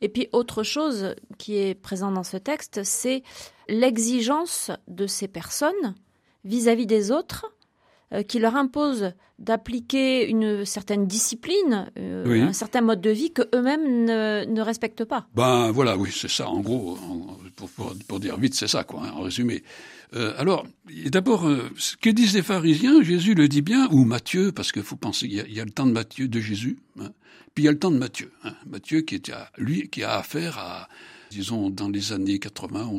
Et 0.00 0.08
puis 0.08 0.28
autre 0.32 0.62
chose 0.62 1.14
qui 1.38 1.56
est 1.56 1.74
présent 1.74 2.12
dans 2.12 2.22
ce 2.22 2.36
texte, 2.36 2.84
c'est 2.84 3.22
l'exigence 3.68 4.70
de 4.86 5.06
ces 5.06 5.28
personnes 5.28 5.94
vis-à-vis 6.44 6.84
-vis 6.84 6.86
des 6.86 7.10
autres 7.10 7.46
qui 8.26 8.38
leur 8.38 8.56
impose 8.56 9.12
d'appliquer 9.38 10.28
une 10.28 10.64
certaine 10.64 11.06
discipline, 11.06 11.90
euh, 11.96 12.48
un 12.48 12.52
certain 12.52 12.80
mode 12.80 13.00
de 13.00 13.10
vie 13.10 13.32
que 13.32 13.42
eux-mêmes 13.54 14.04
ne, 14.04 14.44
ne, 14.44 14.60
respectent 14.60 15.04
pas. 15.04 15.28
Ben 15.34 15.70
voilà, 15.70 15.96
oui, 15.96 16.10
c'est 16.12 16.30
ça. 16.30 16.48
En 16.48 16.60
gros, 16.60 16.98
pour, 17.54 17.70
pour, 17.70 17.94
pour 18.08 18.20
dire 18.20 18.36
vite, 18.36 18.54
c'est 18.54 18.66
ça, 18.66 18.82
quoi, 18.82 19.02
hein, 19.04 19.12
en 19.14 19.22
résumé. 19.22 19.62
Euh, 20.14 20.34
alors, 20.38 20.66
d'abord, 21.06 21.46
euh, 21.46 21.70
ce 21.76 21.96
que 21.96 22.10
disent 22.10 22.34
les 22.34 22.42
pharisiens, 22.42 23.00
Jésus 23.02 23.34
le 23.34 23.46
dit 23.46 23.62
bien, 23.62 23.88
ou 23.92 24.04
Matthieu, 24.04 24.50
parce 24.50 24.72
qu'il 24.72 24.82
faut 24.82 24.96
penser, 24.96 25.26
il 25.26 25.34
y, 25.34 25.40
a, 25.40 25.46
il 25.46 25.54
y, 25.54 25.60
a, 25.60 25.64
le 25.64 25.70
temps 25.70 25.86
de 25.86 25.92
Matthieu, 25.92 26.26
de 26.26 26.40
Jésus, 26.40 26.78
hein, 26.98 27.10
puis 27.54 27.64
il 27.64 27.66
y 27.66 27.68
a 27.68 27.72
le 27.72 27.78
temps 27.78 27.92
de 27.92 27.98
Matthieu. 27.98 28.32
Hein, 28.42 28.54
Matthieu 28.66 29.02
qui 29.02 29.14
est 29.14 29.30
à, 29.30 29.50
lui, 29.56 29.88
qui 29.88 30.02
a 30.02 30.16
affaire 30.16 30.58
à 30.58 30.88
disons, 31.30 31.70
dans 31.70 31.88
les 31.88 32.12
années 32.12 32.38
80, 32.38 32.90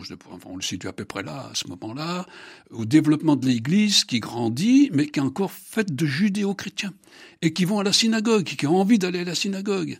on, 0.46 0.56
le 0.56 0.62
situe 0.62 0.88
à 0.88 0.94
peu 0.94 1.06
près 1.06 1.24
là, 1.24 1.50
à 1.52 1.56
ce 1.56 1.68
moment-là, 1.68 2.26
au 2.72 2.86
développement 2.86 3.36
de 3.36 3.46
l'Église 3.46 4.04
qui 4.04 4.20
grandit, 4.20 4.90
mais 4.94 5.08
qui 5.08 5.20
est 5.20 5.24
encore 5.24 5.52
faite 5.52 5.96
de 5.96 6.06
judéo-chrétiens, 6.06 6.94
et 7.42 7.54
qui 7.54 7.66
vont 7.66 7.80
à 7.80 7.84
la 7.84 7.94
synagogue, 7.94 8.44
qui 8.44 8.68
ont 8.68 8.78
envie 8.78 9.00
d'aller 9.00 9.20
à 9.20 9.26
la 9.26 9.36
synagogue. 9.36 9.98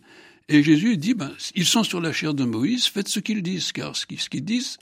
Et 0.48 0.62
Jésus 0.62 0.96
dit, 0.96 1.14
ben, 1.14 1.32
ils 1.54 1.66
sont 1.66 1.84
sur 1.84 2.00
la 2.00 2.12
chair 2.12 2.34
de 2.34 2.44
Moïse, 2.44 2.86
faites 2.86 3.08
ce 3.08 3.20
qu'ils 3.20 3.42
disent, 3.42 3.72
car 3.72 3.94
ce 3.96 4.06
qu'ils 4.06 4.44
disent, 4.44 4.78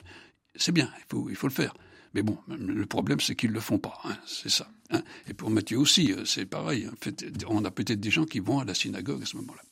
c'est 0.54 0.72
bien, 0.72 0.90
il 0.98 1.04
faut, 1.10 1.28
il 1.30 1.36
faut 1.36 1.48
le 1.48 1.52
faire. 1.52 1.74
Mais 2.14 2.22
bon, 2.22 2.38
le 2.48 2.86
problème, 2.86 3.20
c'est 3.20 3.34
qu'ils 3.34 3.50
ne 3.50 3.54
le 3.54 3.60
font 3.60 3.78
pas, 3.78 3.98
hein, 4.04 4.16
c'est 4.26 4.48
ça. 4.48 4.70
Hein. 4.90 5.02
Et 5.28 5.34
pour 5.34 5.50
Matthieu 5.50 5.78
aussi, 5.78 6.12
euh, 6.12 6.24
c'est 6.24 6.46
pareil. 6.46 6.88
Fait, 7.00 7.24
on 7.46 7.64
a 7.64 7.70
peut-être 7.70 8.00
des 8.00 8.10
gens 8.10 8.24
qui 8.24 8.40
vont 8.40 8.60
à 8.60 8.64
la 8.64 8.74
synagogue 8.74 9.22
à 9.22 9.26
ce 9.26 9.36
moment-là. 9.36 9.62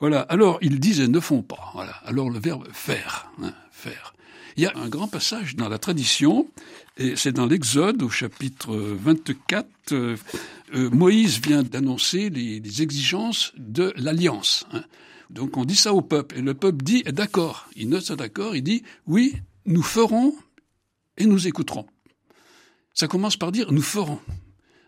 Voilà. 0.00 0.22
Alors, 0.22 0.58
ils 0.62 0.80
disent 0.80 1.00
ne 1.00 1.20
font 1.20 1.42
pas. 1.42 1.70
Voilà. 1.74 1.92
Alors, 2.04 2.30
le 2.30 2.38
verbe 2.38 2.66
faire, 2.72 3.30
hein, 3.42 3.52
faire. 3.70 4.14
Il 4.56 4.64
y 4.64 4.66
a 4.66 4.72
un 4.76 4.88
grand 4.88 5.08
passage 5.08 5.56
dans 5.56 5.68
la 5.68 5.78
tradition, 5.78 6.48
et 6.96 7.14
c'est 7.16 7.32
dans 7.32 7.46
l'Exode, 7.46 8.02
au 8.02 8.08
chapitre 8.08 8.74
24. 8.74 9.68
Euh, 9.92 10.16
euh, 10.74 10.90
Moïse 10.90 11.40
vient 11.40 11.62
d'annoncer 11.62 12.30
les, 12.30 12.82
exigences 12.82 13.52
de 13.56 13.92
l'alliance. 13.96 14.66
Hein. 14.72 14.82
Donc, 15.28 15.56
on 15.56 15.64
dit 15.64 15.76
ça 15.76 15.94
au 15.94 16.02
peuple, 16.02 16.38
et 16.38 16.42
le 16.42 16.54
peuple 16.54 16.82
dit 16.82 17.02
d'accord. 17.04 17.68
Il 17.76 17.90
note 17.90 18.02
ça 18.02 18.16
d'accord, 18.16 18.56
il 18.56 18.62
dit 18.62 18.82
oui, 19.06 19.36
nous 19.66 19.82
ferons 19.82 20.34
et 21.16 21.26
nous 21.26 21.46
écouterons. 21.46 21.86
Ça 22.94 23.06
commence 23.06 23.36
par 23.36 23.52
dire 23.52 23.70
nous 23.70 23.82
ferons. 23.82 24.18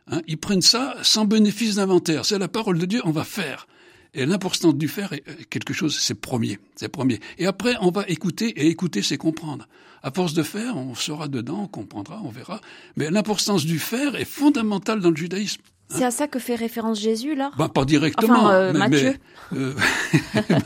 Hein. 0.09 0.21
ils 0.27 0.39
prennent 0.39 0.63
ça 0.63 0.97
sans 1.03 1.27
bénéfice 1.27 1.77
d'inventaire. 1.77 2.25
C'est 2.27 2.39
la 2.39 2.49
parole 2.49 2.79
de 2.79 2.87
Dieu, 2.87 3.01
on 3.05 3.13
va 3.13 3.25
faire. 3.25 3.69
Et 4.15 4.27
l'importance 4.27 4.75
du 4.75 4.89
faire 4.89 5.13
est 5.15 5.25
quelque 5.49 5.73
chose, 5.73 5.99
c'est 5.99 6.15
premier, 6.15 6.59
c'est 6.77 6.89
premier. 6.89 7.19
Et 7.39 7.47
après, 7.47 7.77
on 7.81 7.91
va 7.91 8.05
écouter, 8.09 8.49
et 8.49 8.67
écouter, 8.69 9.01
c'est 9.03 9.17
comprendre. 9.17 9.67
À 10.03 10.11
force 10.11 10.35
de 10.35 10.43
faire, 10.43 10.77
on 10.77 10.95
sera 10.95 11.29
dedans, 11.29 11.61
on 11.63 11.69
comprendra, 11.69 12.21
on 12.23 12.29
verra. 12.29 12.61
Mais 12.97 13.11
l'importance 13.11 13.65
du 13.65 13.79
faire 13.79 14.15
est 14.17 14.27
fondamentale 14.27 15.01
dans 15.01 15.11
le 15.11 15.17
judaïsme. 15.17 15.63
Hein. 15.65 15.95
C'est 15.99 16.05
à 16.05 16.11
ça 16.11 16.27
que 16.29 16.39
fait 16.39 16.57
référence 16.57 17.01
Jésus, 17.01 17.35
là? 17.35 17.53
Bah, 17.57 17.71
Pas 17.73 17.87
directement. 17.87 18.35
Enfin, 18.35 18.53
euh, 18.53 18.73
Matthieu. 18.75 19.15
euh, 19.55 19.73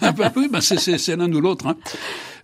bah, 0.00 0.12
bah, 0.16 0.32
oui, 0.34 0.48
bah, 0.50 0.60
c'est 0.60 1.16
l'un 1.16 1.32
ou 1.32 1.40
l'autre. 1.40 1.68
Hein. 1.68 1.76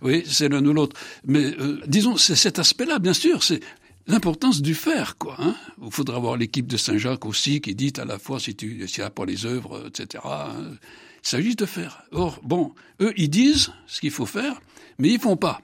Oui, 0.01 0.23
c'est 0.25 0.47
l'un 0.47 0.65
ou 0.65 0.71
l'autre. 0.73 0.95
Mais 1.25 1.45
euh, 1.59 1.81
disons, 1.85 2.15
c'est 2.15 2.35
cet 2.35 2.59
aspect-là, 2.59 2.99
bien 2.99 3.13
sûr. 3.13 3.43
C'est 3.43 3.59
l'importance 4.07 4.61
du 4.61 4.75
faire, 4.75 5.17
quoi. 5.17 5.35
Hein. 5.39 5.55
Il 5.83 5.91
faudra 5.91 6.19
voir 6.19 6.37
l'équipe 6.37 6.67
de 6.67 6.77
Saint-Jacques 6.77 7.25
aussi 7.25 7.61
qui 7.61 7.75
dit 7.75 7.93
à 7.97 8.05
la 8.05 8.19
fois 8.19 8.39
si 8.39 8.55
tu 8.55 8.87
si 8.87 9.01
a 9.01 9.09
pas 9.09 9.25
les 9.25 9.45
œuvres, 9.45 9.87
etc. 9.87 10.23
Hein. 10.25 10.77
Il 11.23 11.27
s'agit 11.27 11.55
de 11.55 11.65
faire. 11.65 12.03
Or, 12.11 12.39
bon, 12.43 12.73
eux, 13.01 13.13
ils 13.15 13.29
disent 13.29 13.71
ce 13.87 14.01
qu'il 14.01 14.11
faut 14.11 14.25
faire, 14.25 14.59
mais 14.97 15.09
ils 15.09 15.19
font 15.19 15.37
pas. 15.37 15.61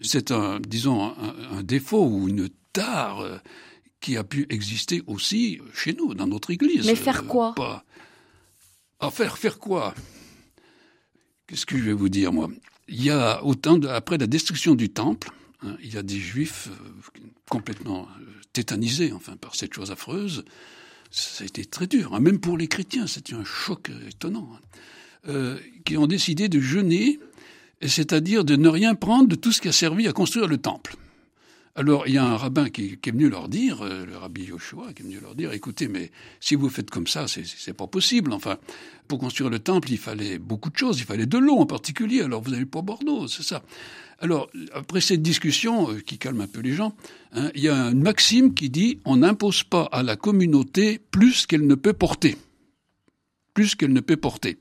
C'est 0.00 0.30
un, 0.30 0.60
disons, 0.60 1.14
un, 1.52 1.62
défaut 1.62 2.06
ou 2.06 2.28
une 2.28 2.48
tare 2.72 3.20
euh, 3.20 3.36
qui 4.00 4.16
a 4.16 4.24
pu 4.24 4.46
exister 4.48 5.02
aussi 5.06 5.60
chez 5.74 5.92
nous, 5.92 6.14
dans 6.14 6.26
notre 6.26 6.50
Église. 6.50 6.86
Mais 6.86 6.94
faire 6.94 7.26
quoi? 7.26 7.54
pas... 7.54 7.84
Ah, 8.98 9.10
faire, 9.10 9.36
faire 9.36 9.58
quoi? 9.58 9.94
Qu'est-ce 11.46 11.66
que 11.66 11.76
je 11.76 11.84
vais 11.84 11.92
vous 11.92 12.08
dire, 12.08 12.32
moi? 12.32 12.48
Il 12.88 13.02
y 13.02 13.10
a 13.10 13.44
autant 13.44 13.78
de, 13.78 13.88
après 13.88 14.18
la 14.18 14.26
destruction 14.26 14.74
du 14.74 14.88
temple, 14.88 15.30
il 15.82 15.92
y 15.92 15.98
a 15.98 16.02
des 16.02 16.18
juifs 16.18 16.68
euh, 16.70 16.90
complètement 17.48 18.08
euh, 18.20 18.24
tétanisés 18.52 19.12
enfin, 19.12 19.36
par 19.36 19.54
cette 19.54 19.74
chose 19.74 19.90
affreuse. 19.90 20.44
Ça 21.10 21.42
a 21.42 21.46
été 21.46 21.64
très 21.64 21.86
dur, 21.86 22.14
hein. 22.14 22.20
même 22.20 22.38
pour 22.38 22.56
les 22.56 22.68
chrétiens, 22.68 23.06
c'était 23.06 23.34
un 23.34 23.44
choc 23.44 23.90
euh, 23.90 24.08
étonnant, 24.08 24.48
hein. 25.26 25.56
qui 25.84 25.96
ont 25.96 26.06
décidé 26.06 26.48
de 26.48 26.60
jeûner, 26.60 27.18
c'est-à-dire 27.84 28.44
de 28.44 28.56
ne 28.56 28.68
rien 28.68 28.94
prendre 28.94 29.28
de 29.28 29.34
tout 29.34 29.52
ce 29.52 29.60
qui 29.60 29.68
a 29.68 29.72
servi 29.72 30.06
à 30.06 30.12
construire 30.12 30.46
le 30.46 30.58
temple. 30.58 30.96
Alors, 31.76 32.06
il 32.06 32.14
y 32.14 32.18
a 32.18 32.24
un 32.24 32.36
rabbin 32.36 32.68
qui, 32.68 32.98
qui, 32.98 33.08
est 33.08 33.12
venu 33.12 33.28
leur 33.28 33.48
dire, 33.48 33.84
le 33.84 34.16
rabbi 34.16 34.42
Yoshua, 34.42 34.92
qui 34.92 35.02
est 35.02 35.06
venu 35.06 35.20
leur 35.20 35.34
dire, 35.34 35.52
écoutez, 35.52 35.88
mais 35.88 36.10
si 36.40 36.56
vous 36.56 36.68
faites 36.68 36.90
comme 36.90 37.06
ça, 37.06 37.26
c'est 37.28 37.72
pas 37.72 37.86
possible. 37.86 38.32
Enfin, 38.32 38.58
pour 39.06 39.18
construire 39.18 39.50
le 39.50 39.60
temple, 39.60 39.90
il 39.92 39.98
fallait 39.98 40.38
beaucoup 40.38 40.68
de 40.68 40.76
choses. 40.76 40.98
Il 40.98 41.04
fallait 41.04 41.26
de 41.26 41.38
l'eau 41.38 41.56
en 41.56 41.66
particulier. 41.66 42.22
Alors, 42.22 42.42
vous 42.42 42.50
n'avez 42.50 42.66
pas 42.66 42.82
Bordeaux, 42.82 43.28
c'est 43.28 43.44
ça. 43.44 43.62
Alors, 44.20 44.50
après 44.74 45.00
cette 45.00 45.22
discussion 45.22 45.90
euh, 45.90 46.00
qui 46.00 46.18
calme 46.18 46.42
un 46.42 46.46
peu 46.46 46.60
les 46.60 46.74
gens, 46.74 46.94
hein, 47.32 47.50
il 47.54 47.62
y 47.62 47.68
a 47.68 47.86
une 47.86 48.02
maxime 48.02 48.52
qui 48.52 48.68
dit 48.68 49.00
on 49.06 49.16
n'impose 49.16 49.64
pas 49.64 49.84
à 49.84 50.02
la 50.02 50.16
communauté 50.16 51.00
plus 51.10 51.46
qu'elle 51.46 51.66
ne 51.66 51.74
peut 51.74 51.94
porter. 51.94 52.36
Plus 53.54 53.74
qu'elle 53.74 53.94
ne 53.94 54.00
peut 54.00 54.18
porter. 54.18 54.58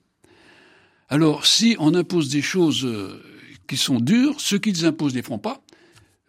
Alors, 1.09 1.45
si 1.45 1.75
on 1.79 1.93
impose 1.93 2.29
des 2.29 2.41
choses 2.41 2.85
euh, 2.85 3.21
qui 3.67 3.75
sont 3.75 3.99
dures, 3.99 4.39
ceux 4.39 4.59
qui 4.59 4.71
les 4.71 4.85
imposent 4.85 5.11
ne 5.11 5.17
les 5.17 5.23
feront 5.23 5.39
pas, 5.39 5.61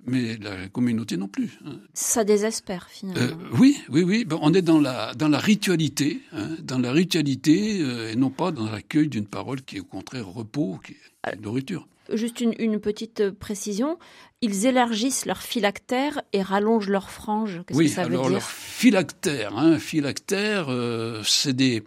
mais 0.06 0.36
la 0.38 0.68
communauté 0.68 1.16
non 1.16 1.28
plus. 1.28 1.56
Hein. 1.64 1.76
Ça 1.94 2.24
désespère 2.24 2.88
finalement. 2.88 3.20
Euh, 3.20 3.48
oui, 3.52 3.78
oui, 3.90 4.02
oui. 4.02 4.24
Ben, 4.24 4.38
on 4.42 4.52
est 4.54 4.62
dans 4.62 4.80
la 4.80 5.14
dans 5.14 5.28
la 5.28 5.38
ritualité, 5.38 6.20
hein, 6.32 6.48
dans 6.64 6.80
la 6.80 6.90
ritualité, 6.90 7.78
et 8.10 8.16
non 8.16 8.30
pas 8.30 8.50
dans 8.50 8.68
l'accueil 8.68 9.06
d'une 9.06 9.26
parole 9.26 9.62
qui 9.62 9.76
est 9.76 9.80
au 9.80 9.84
contraire 9.84 10.26
repos, 10.26 10.80
qui 10.84 10.96
est 11.24 11.40
nourriture. 11.40 11.86
Juste 12.12 12.40
une, 12.40 12.80
petite 12.80 13.30
précision. 13.30 13.98
Ils 14.42 14.66
élargissent 14.66 15.26
leur 15.26 15.42
phylactère 15.42 16.20
et 16.32 16.42
rallongent 16.42 16.88
leurs 16.88 17.10
franges. 17.10 17.62
Qu'est-ce 17.66 17.78
oui, 17.78 17.86
que 17.86 17.92
ça 17.92 18.02
alors 18.02 18.24
veut 18.24 18.30
dire 18.30 18.38
leur 18.38 18.48
phylactère, 18.48 19.56
hein, 19.56 19.78
phylactère, 19.78 20.66
euh, 20.68 21.22
c'est 21.24 21.54
des. 21.54 21.82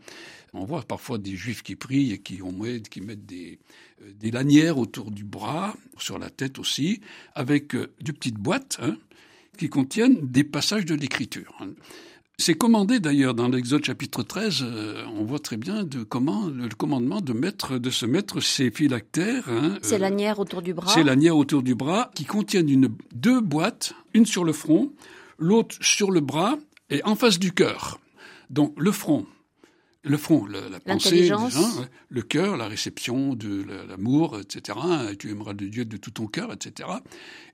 On 0.53 0.65
voit 0.65 0.84
parfois 0.84 1.18
des 1.18 1.36
juifs 1.36 1.63
qui 1.63 1.75
prient 1.75 2.12
et 2.12 2.20
qui, 2.20 2.44
ont, 2.44 2.53
qui 2.89 3.01
mettent 3.01 3.25
des, 3.25 3.60
euh, 4.03 4.12
des 4.20 4.30
lanières 4.30 4.77
autour 4.77 5.10
du 5.10 5.24
bras, 5.24 5.75
sur 5.98 6.20
la 6.20 6.30
tête 6.30 6.60
aussi, 6.60 7.01
avec 7.34 7.74
euh, 7.74 7.92
de 8.01 8.12
petites 8.12 8.38
boîtes 8.38 8.77
hein, 8.82 8.98
qui 9.58 9.70
contiennent 9.70 10.20
des 10.22 10.44
passages 10.44 10.86
de 10.86 10.94
l'écriture. 10.94 11.58
C'est 12.40 12.56
commandé 12.56 13.00
d'ailleurs 13.00 13.36
dans 13.36 13.48
l'Exode 13.48 13.86
chapitre 13.86 14.24
13, 14.24 14.63
euh, 14.63 15.06
on 15.16 15.24
voit 15.24 15.40
très 15.40 15.56
bien 15.56 15.84
de 15.84 16.04
comment 16.04 16.48
le 16.48 16.68
commandement 16.70 17.22
de 17.22 17.32
mettre, 17.32 17.78
de 17.78 17.90
se 17.92 18.08
mettre 18.08 18.42
ces 18.42 18.72
phylactères. 18.72 19.48
Hein, 19.48 19.78
ces 19.84 19.96
euh, 19.96 20.00
lanières 20.00 20.40
autour 20.40 20.63
du 20.63 20.74
bras. 20.74 20.92
Ces 20.92 21.04
lanières 21.04 21.38
autour 21.38 21.62
du 21.62 21.75
bras 21.75 22.10
qui 22.16 22.25
contiennent 22.25 22.70
une, 22.70 22.90
deux 23.13 23.40
boîtes, 23.40 23.94
une 24.16 24.25
sur 24.25 24.44
le 24.44 24.52
front, 24.52 24.92
l'autre 25.38 25.75
sur 25.82 26.10
le 26.10 26.22
bras 26.22 26.58
et 26.90 27.04
en 27.04 27.16
face 27.16 27.38
du 27.38 27.54
cœur. 27.54 28.00
Donc 28.50 28.74
le 28.78 28.92
front, 28.92 29.28
le 30.04 30.18
front, 30.18 30.46
la, 30.48 30.80
pensée, 30.80 31.32
le 32.10 32.22
cœur, 32.24 32.58
la 32.58 32.68
réception 32.68 33.36
de 33.36 33.63
l'amour, 33.88 34.40
etc. 34.40 34.78
Tu 35.18 35.30
aimeras 35.30 35.54
le 35.54 35.70
Dieu 35.70 35.86
de 35.86 35.98
tout 35.98 36.12
ton 36.12 36.28
cœur, 36.28 36.52
etc. 36.52 36.90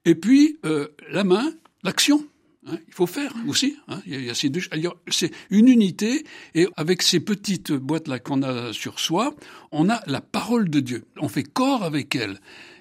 Et 0.05 0.15
puis 0.15 0.57
euh, 0.65 0.87
la 1.11 1.23
main, 1.23 1.51
l'action. 1.83 2.25
Hein, 2.65 2.77
il 2.87 2.93
faut 2.93 3.07
faire 3.07 3.33
aussi. 3.47 3.77
Hein, 3.87 4.01
il 4.05 4.25
y 4.25 4.29
a, 4.29 4.33
ces 4.33 4.49
deux. 4.49 4.61
C'est 5.07 5.31
une 5.49 5.67
unité 5.67 6.25
et 6.55 6.67
avec 6.75 7.01
ces 7.01 7.19
petites 7.19 7.71
boîtes 7.71 8.07
là 8.07 8.19
qu'on 8.19 8.43
a 8.43 8.73
sur 8.73 8.99
soi, 8.99 9.35
on 9.71 9.89
a 9.89 10.01
la 10.07 10.21
parole 10.21 10.69
de 10.69 10.79
Dieu. 10.79 11.05
On 11.17 11.29
fait 11.29 11.43
corps 11.43 11.83
avec 11.83 12.15
elle. 12.15 12.39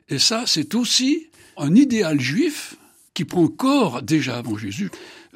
Et 0.09 0.19
ça, 0.19 0.45
c'est 0.47 0.75
aussi 0.75 1.29
un 1.57 1.75
idéal 1.75 2.21
juif 2.21 2.77
qui 3.15 3.25
prend 3.25 3.49
corps 3.49 4.03
déjà 4.03 4.39
avant 4.39 4.57
Jésus 4.57 4.91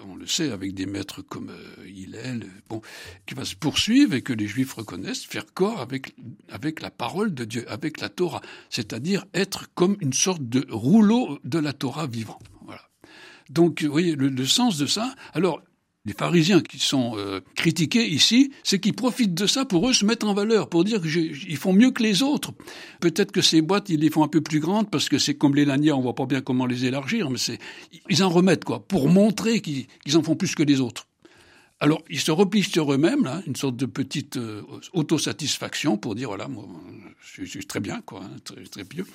on 0.08 0.16
le 0.16 0.26
sait, 0.26 0.50
avec 0.50 0.75
des 0.75 0.87
maîtres 0.87 1.22
comme 1.22 1.50
euh, 1.50 1.88
Hillel, 1.88 2.46
bon, 2.68 2.80
qui 3.26 3.34
va 3.34 3.44
se 3.44 3.54
poursuivre 3.54 4.14
et 4.14 4.22
que 4.22 4.32
les 4.32 4.46
Juifs 4.46 4.75
reconnaissent, 4.75 5.25
faire 5.25 5.46
corps 5.54 5.80
avec, 5.80 6.14
avec 6.49 6.80
la 6.80 6.90
parole 6.90 7.34
de 7.34 7.44
Dieu, 7.44 7.64
avec 7.70 8.00
la 8.00 8.08
Torah, 8.08 8.40
c'est-à-dire 8.70 9.25
être 9.34 9.72
comme 9.75 9.96
une 10.00 10.12
sorte 10.12 10.42
de 10.42 10.66
rouleau 10.70 11.38
de 11.44 11.58
la 11.58 11.72
Torah 11.72 12.06
vivant. 12.06 12.38
Donc, 13.52 13.82
vous 13.82 13.92
voyez, 13.92 14.16
le, 14.16 14.28
le 14.28 14.47
sens 14.47 14.78
de 14.78 14.87
ça. 14.87 15.14
Alors, 15.35 15.62
les 16.04 16.12
pharisiens 16.12 16.61
qui 16.61 16.78
sont 16.78 17.12
euh, 17.16 17.40
critiqués 17.54 18.06
ici, 18.06 18.52
c'est 18.64 18.80
qu'ils 18.80 18.94
profitent 18.94 19.35
de 19.35 19.47
ça 19.47 19.64
pour 19.64 19.88
eux 19.88 19.92
se 19.92 20.04
mettre 20.04 20.26
en 20.26 20.35
valeur, 20.35 20.68
pour 20.68 20.82
dire 20.85 21.00
qu'ils 21.00 21.56
font 21.56 21.73
mieux 21.73 21.92
que 21.92 22.02
les 22.02 22.23
autres. 22.23 22.52
Peut-être 23.00 23.30
que 23.30 23.40
ces 23.40 23.62
boîtes, 23.62 23.88
ils 23.88 24.00
les 24.00 24.11
font 24.11 24.25
un 24.25 24.28
peu 24.28 24.40
plus 24.40 24.59
grandes 24.59 24.90
parce 24.90 25.09
que 25.09 25.18
c'est 25.18 25.35
comme 25.35 25.54
les 25.54 25.64
lanières, 25.64 25.97
on 25.97 26.02
voit 26.02 26.14
pas 26.14 26.26
bien 26.26 26.40
comment 26.40 26.66
les 26.66 26.87
élargir, 26.87 27.30
mais 27.30 27.38
c'est 27.38 27.59
ils 28.09 28.25
en 28.25 28.28
remettent 28.28 28.64
quoi, 28.64 28.85
pour 28.85 29.09
montrer 29.09 29.61
qu'ils 29.61 29.87
en 30.16 30.23
font 30.23 30.35
plus 30.35 30.54
que 30.54 30.64
les 30.64 30.80
autres. 30.80 31.06
Alors 31.78 32.02
ils 32.11 32.21
se 32.21 32.32
replient 32.32 32.64
sur 32.64 32.92
eux-mêmes, 32.92 33.25
là, 33.25 33.42
une 33.47 33.56
sorte 33.56 33.76
de 33.76 33.87
petite 33.87 34.37
euh, 34.38 34.62
autosatisfaction 34.92 35.97
pour 35.97 36.16
dire 36.16 36.28
voilà, 36.28 36.49
moi, 36.49 36.66
je, 37.21 37.44
suis 37.44 37.66
très 37.66 37.80
bien, 37.80 38.00
quoi, 38.00 38.23
hein, 38.25 38.37
très, 38.44 38.62
très 38.64 38.85
pieux. 38.85 39.06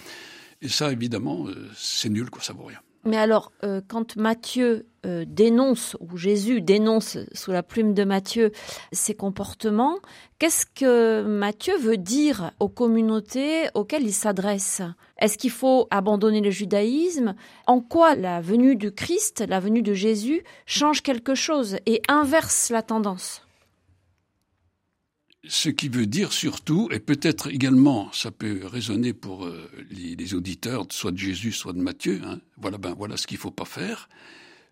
Et 0.62 0.70
ça, 0.70 0.92
évidemment, 0.92 1.48
euh, 1.48 1.70
c'est 1.76 2.10
nul, 2.10 2.30
quoi, 2.30 2.42
ça 2.42 2.54
vaut 2.54 2.66
rien. 2.66 2.80
Mais 3.08 3.18
alors, 3.18 3.54
euh, 3.64 3.80
quand 3.88 4.18
Matthieu 4.18 4.86
euh, 5.06 5.24
dénonce, 5.26 5.96
ou 6.02 6.18
Jésus 6.18 6.60
dénonce 6.62 7.18
sous 7.32 7.52
la 7.52 7.64
plume 7.64 7.94
de 7.94 8.04
Matthieu 8.04 8.52
ces 8.92 9.16
comportements, 9.16 10.00
qu'est-ce 10.40 10.66
que 10.66 11.24
Matthieu 11.24 11.78
veut 11.78 11.96
dire 11.96 12.52
aux 12.60 12.68
communautés 12.68 13.70
auxquelles 13.76 14.04
il 14.04 14.14
s'adresse? 14.14 14.82
Est-ce 15.20 15.38
qu'il 15.38 15.52
faut 15.52 15.88
abandonner 15.90 16.42
le 16.42 16.52
judaïsme? 16.52 17.36
En 17.66 17.80
quoi 17.80 18.16
la 18.16 18.42
venue 18.42 18.76
du 18.76 18.92
Christ, 18.92 19.46
la 19.48 19.62
venue 19.62 19.82
de 19.82 19.94
Jésus, 19.94 20.44
change 20.66 21.02
quelque 21.02 21.34
chose 21.34 21.78
et 21.86 22.02
inverse 22.10 22.72
la 22.72 22.82
tendance? 22.82 23.47
Ce 25.50 25.70
qui 25.70 25.90
veut 25.90 26.06
dire 26.06 26.34
surtout, 26.34 26.90
et 26.92 27.00
peut-être 27.00 27.48
également, 27.50 28.12
ça 28.12 28.32
peut 28.32 28.66
résonner 28.66 29.14
pour 29.14 29.46
euh, 29.46 29.70
les, 29.90 30.34
auditeurs, 30.34 30.86
soit 30.90 31.12
de 31.12 31.18
Jésus, 31.18 31.52
soit 31.52 31.74
de 31.74 31.82
Matthieu, 31.82 32.22
hein, 32.24 32.40
voilà, 32.58 32.78
ben, 32.78 32.94
voilà 32.98 33.18
ce 33.18 33.28
qu'il 33.28 33.38
ne 33.38 33.42
faut 33.42 33.52
pas 33.52 33.66
faire, 33.66 34.10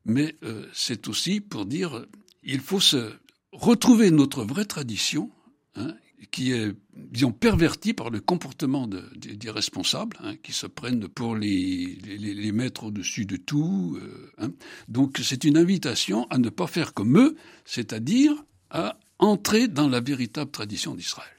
mais 0.06 0.36
euh, 0.44 0.68
c'est 0.74 1.08
aussi 1.08 1.42
pour 1.42 1.66
dire, 1.66 2.06
il 2.44 2.60
faut 2.60 2.80
se 2.80 3.14
retrouver 3.52 4.12
notre 4.12 4.44
vraie 4.44 4.66
tradition, 4.66 5.32
hein, 5.76 5.94
qui 6.32 6.52
est, 6.52 6.74
disons, 6.96 7.32
pervertie 7.32 7.94
par 7.94 8.10
le 8.10 8.20
comportement 8.20 8.88
de, 8.88 9.04
des 9.16 9.52
responsables, 9.52 10.18
hein, 10.22 10.36
qui 10.42 10.54
se 10.54 10.68
prennent 10.68 11.08
pour 11.08 11.36
les, 11.36 11.98
les, 12.04 12.34
les 12.34 12.52
mettre 12.52 12.86
au-dessus 12.86 13.26
de 13.26 13.38
tout. 13.38 13.98
Euh, 14.42 14.50
Donc 14.88 15.20
c'est 15.24 15.44
une 15.44 15.58
invitation 15.58 16.28
à 16.30 16.38
ne 16.38 16.50
pas 16.50 16.68
faire 16.68 16.94
comme 16.94 17.18
eux, 17.18 17.36
c'est-à-dire 17.66 18.44
à 18.70 18.98
entrer 19.20 19.68
dans 19.68 19.88
la 19.88 20.00
véritable 20.00 20.52
tradition 20.52 20.96
d'Israël. 20.96 21.30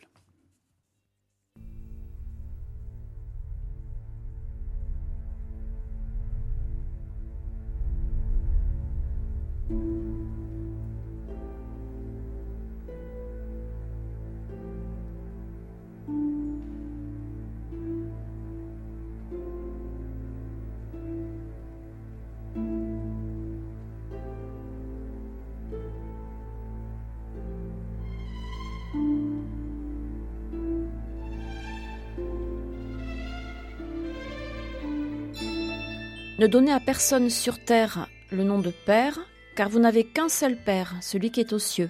Ne 36.39 36.47
donnez 36.47 36.73
à 36.73 36.81
personne 36.81 37.31
sur 37.31 37.59
terre 37.59 38.09
le 38.31 38.45
nom 38.45 38.59
de 38.59 38.71
Père, 38.71 39.19
car 39.55 39.71
vous 39.71 39.79
n'avez 39.79 40.05
qu'un 40.05 40.29
seul 40.29 40.55
Père, 40.55 40.95
celui 41.01 41.31
qui 41.31 41.41
est 41.41 41.55
aux 41.55 41.59
cieux. 41.59 41.89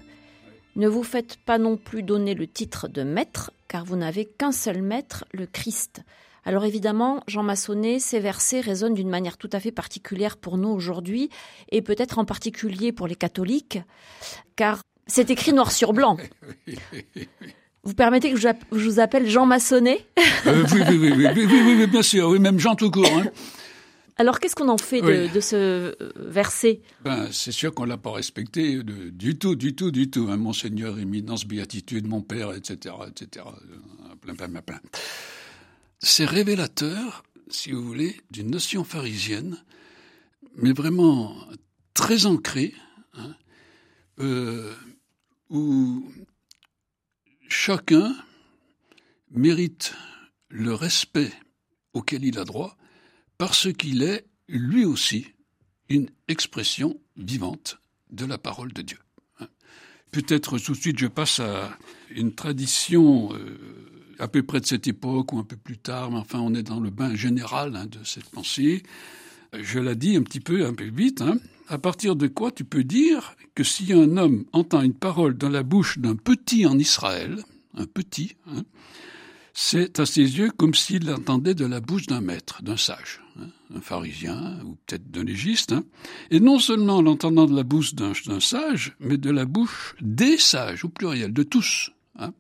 Ne 0.76 0.86
vous 0.86 1.02
faites 1.02 1.36
pas 1.38 1.58
non 1.58 1.76
plus 1.76 2.04
donner 2.04 2.34
le 2.34 2.46
titre 2.46 2.86
de 2.86 3.02
Maître, 3.02 3.50
car 3.66 3.84
vous 3.84 3.96
n'avez 3.96 4.24
qu'un 4.24 4.52
seul 4.52 4.82
Maître, 4.82 5.24
le 5.32 5.46
Christ. 5.46 6.02
Alors 6.44 6.64
évidemment, 6.64 7.24
Jean 7.26 7.42
Massonnet, 7.42 7.98
ces 7.98 8.20
versets 8.20 8.60
résonnent 8.60 8.94
d'une 8.94 9.08
manière 9.08 9.36
tout 9.36 9.50
à 9.52 9.58
fait 9.58 9.72
particulière 9.72 10.36
pour 10.36 10.58
nous 10.58 10.68
aujourd'hui, 10.68 11.28
et 11.72 11.82
peut-être 11.82 12.20
en 12.20 12.24
particulier 12.24 12.92
pour 12.92 13.08
les 13.08 13.16
catholiques, 13.16 13.80
car 14.54 14.80
c'est 15.08 15.30
écrit 15.30 15.54
noir 15.54 15.72
sur 15.72 15.92
blanc. 15.92 16.18
Vous 17.82 17.94
permettez 17.94 18.32
que 18.32 18.36
je 18.36 18.48
vous 18.72 18.98
appelle 19.00 19.28
Jean 19.28 19.46
Massonnet? 19.46 20.06
Euh, 20.46 20.64
oui, 20.72 20.80
oui, 20.88 21.12
oui, 21.16 21.28
oui, 21.36 21.76
oui, 21.78 21.86
bien 21.86 22.02
sûr, 22.02 22.28
oui, 22.28 22.40
même 22.40 22.58
Jean 22.58 22.74
tout 22.74 22.90
court. 22.90 23.06
Hein. 23.06 23.30
Alors 24.18 24.40
qu'est-ce 24.40 24.54
qu'on 24.54 24.68
en 24.68 24.78
fait 24.78 25.02
de, 25.02 25.40
ce 25.40 25.56
euh, 25.56 26.12
verset? 26.16 26.80
Ben, 27.04 27.28
C'est 27.32 27.52
sûr 27.52 27.74
qu'on 27.74 27.84
l'a 27.84 27.98
pas 27.98 28.12
respecté 28.12 28.82
du 28.82 29.38
tout, 29.38 29.56
du 29.56 29.74
tout, 29.74 29.90
du 29.90 30.10
tout. 30.10 30.28
Hein. 30.30 30.38
Monseigneur, 30.38 30.98
éminence, 30.98 31.44
béatitude, 31.44 32.06
mon 32.06 32.22
père, 32.22 32.52
etc., 32.54 32.94
etc. 33.06 33.44
Euh, 33.46 34.14
plein, 34.22 34.34
plein, 34.34 34.48
plein. 34.62 34.80
C'est 35.98 36.24
révélateur, 36.24 37.24
si 37.50 37.72
vous 37.72 37.82
voulez, 37.82 38.16
d'une 38.30 38.50
notion 38.50 38.84
pharisienne, 38.84 39.62
mais 40.56 40.72
vraiment 40.72 41.36
très 41.92 42.24
ancrée, 42.24 42.72
hein, 43.14 43.34
euh, 44.20 44.72
où 45.50 46.10
chacun 47.48 48.16
mérite 49.30 49.94
le 50.48 50.72
respect 50.72 51.32
auquel 51.92 52.24
il 52.24 52.38
a 52.38 52.44
droit 52.44 52.78
parce 53.38 53.72
qu'il 53.72 54.02
est, 54.02 54.26
lui 54.48 54.84
aussi, 54.84 55.26
une 55.88 56.08
expression 56.28 56.98
vivante 57.16 57.78
de 58.10 58.24
la 58.24 58.38
parole 58.38 58.72
de 58.72 58.82
Dieu. 58.82 58.98
Hein. 59.40 59.48
Peut-être 60.10 60.58
tout 60.58 60.72
de 60.72 60.76
suite 60.76 60.98
je 60.98 61.06
passe 61.06 61.40
à 61.40 61.76
une 62.10 62.34
tradition 62.34 63.32
euh, 63.34 63.58
à 64.18 64.28
peu 64.28 64.42
près 64.42 64.60
de 64.60 64.66
cette 64.66 64.86
époque 64.86 65.32
ou 65.32 65.38
un 65.38 65.44
peu 65.44 65.56
plus 65.56 65.78
tard, 65.78 66.10
mais 66.10 66.18
enfin 66.18 66.40
on 66.40 66.54
est 66.54 66.62
dans 66.62 66.80
le 66.80 66.90
bain 66.90 67.14
général 67.14 67.76
hein, 67.76 67.86
de 67.86 68.02
cette 68.04 68.30
pensée. 68.30 68.82
Je 69.52 69.78
la 69.78 69.94
dis 69.94 70.16
un 70.16 70.22
petit 70.22 70.40
peu, 70.40 70.66
un 70.66 70.74
peu 70.74 70.84
vite. 70.84 71.22
Hein. 71.22 71.38
À 71.68 71.78
partir 71.78 72.16
de 72.16 72.26
quoi 72.26 72.52
tu 72.52 72.64
peux 72.64 72.84
dire 72.84 73.36
que 73.54 73.64
si 73.64 73.92
un 73.92 74.16
homme 74.16 74.44
entend 74.52 74.82
une 74.82 74.94
parole 74.94 75.36
dans 75.36 75.48
la 75.48 75.62
bouche 75.62 75.98
d'un 75.98 76.16
petit 76.16 76.66
en 76.66 76.78
Israël, 76.78 77.38
un 77.74 77.86
petit, 77.86 78.36
c'est 79.58 80.00
à 80.00 80.06
ses 80.06 80.38
yeux 80.38 80.50
comme 80.50 80.74
s'il 80.74 81.06
l'entendait 81.06 81.54
de 81.54 81.64
la 81.64 81.80
bouche 81.80 82.06
d'un 82.06 82.20
maître, 82.20 82.62
d'un 82.62 82.76
sage, 82.76 83.22
hein, 83.40 83.46
un 83.74 83.80
pharisien 83.80 84.58
ou 84.66 84.76
peut-être 84.86 85.10
d'un 85.10 85.24
légiste, 85.24 85.72
hein. 85.72 85.82
et 86.30 86.40
non 86.40 86.58
seulement 86.58 86.98
en 86.98 87.02
l'entendant 87.02 87.46
de 87.46 87.56
la 87.56 87.62
bouche 87.62 87.94
d'un 87.94 88.12
sage, 88.38 88.94
mais 89.00 89.16
de 89.16 89.30
la 89.30 89.46
bouche 89.46 89.96
des 90.02 90.36
sages, 90.36 90.84
au 90.84 90.90
pluriel, 90.90 91.32
de 91.32 91.42
tous. 91.42 91.90
Hein. 92.18 92.34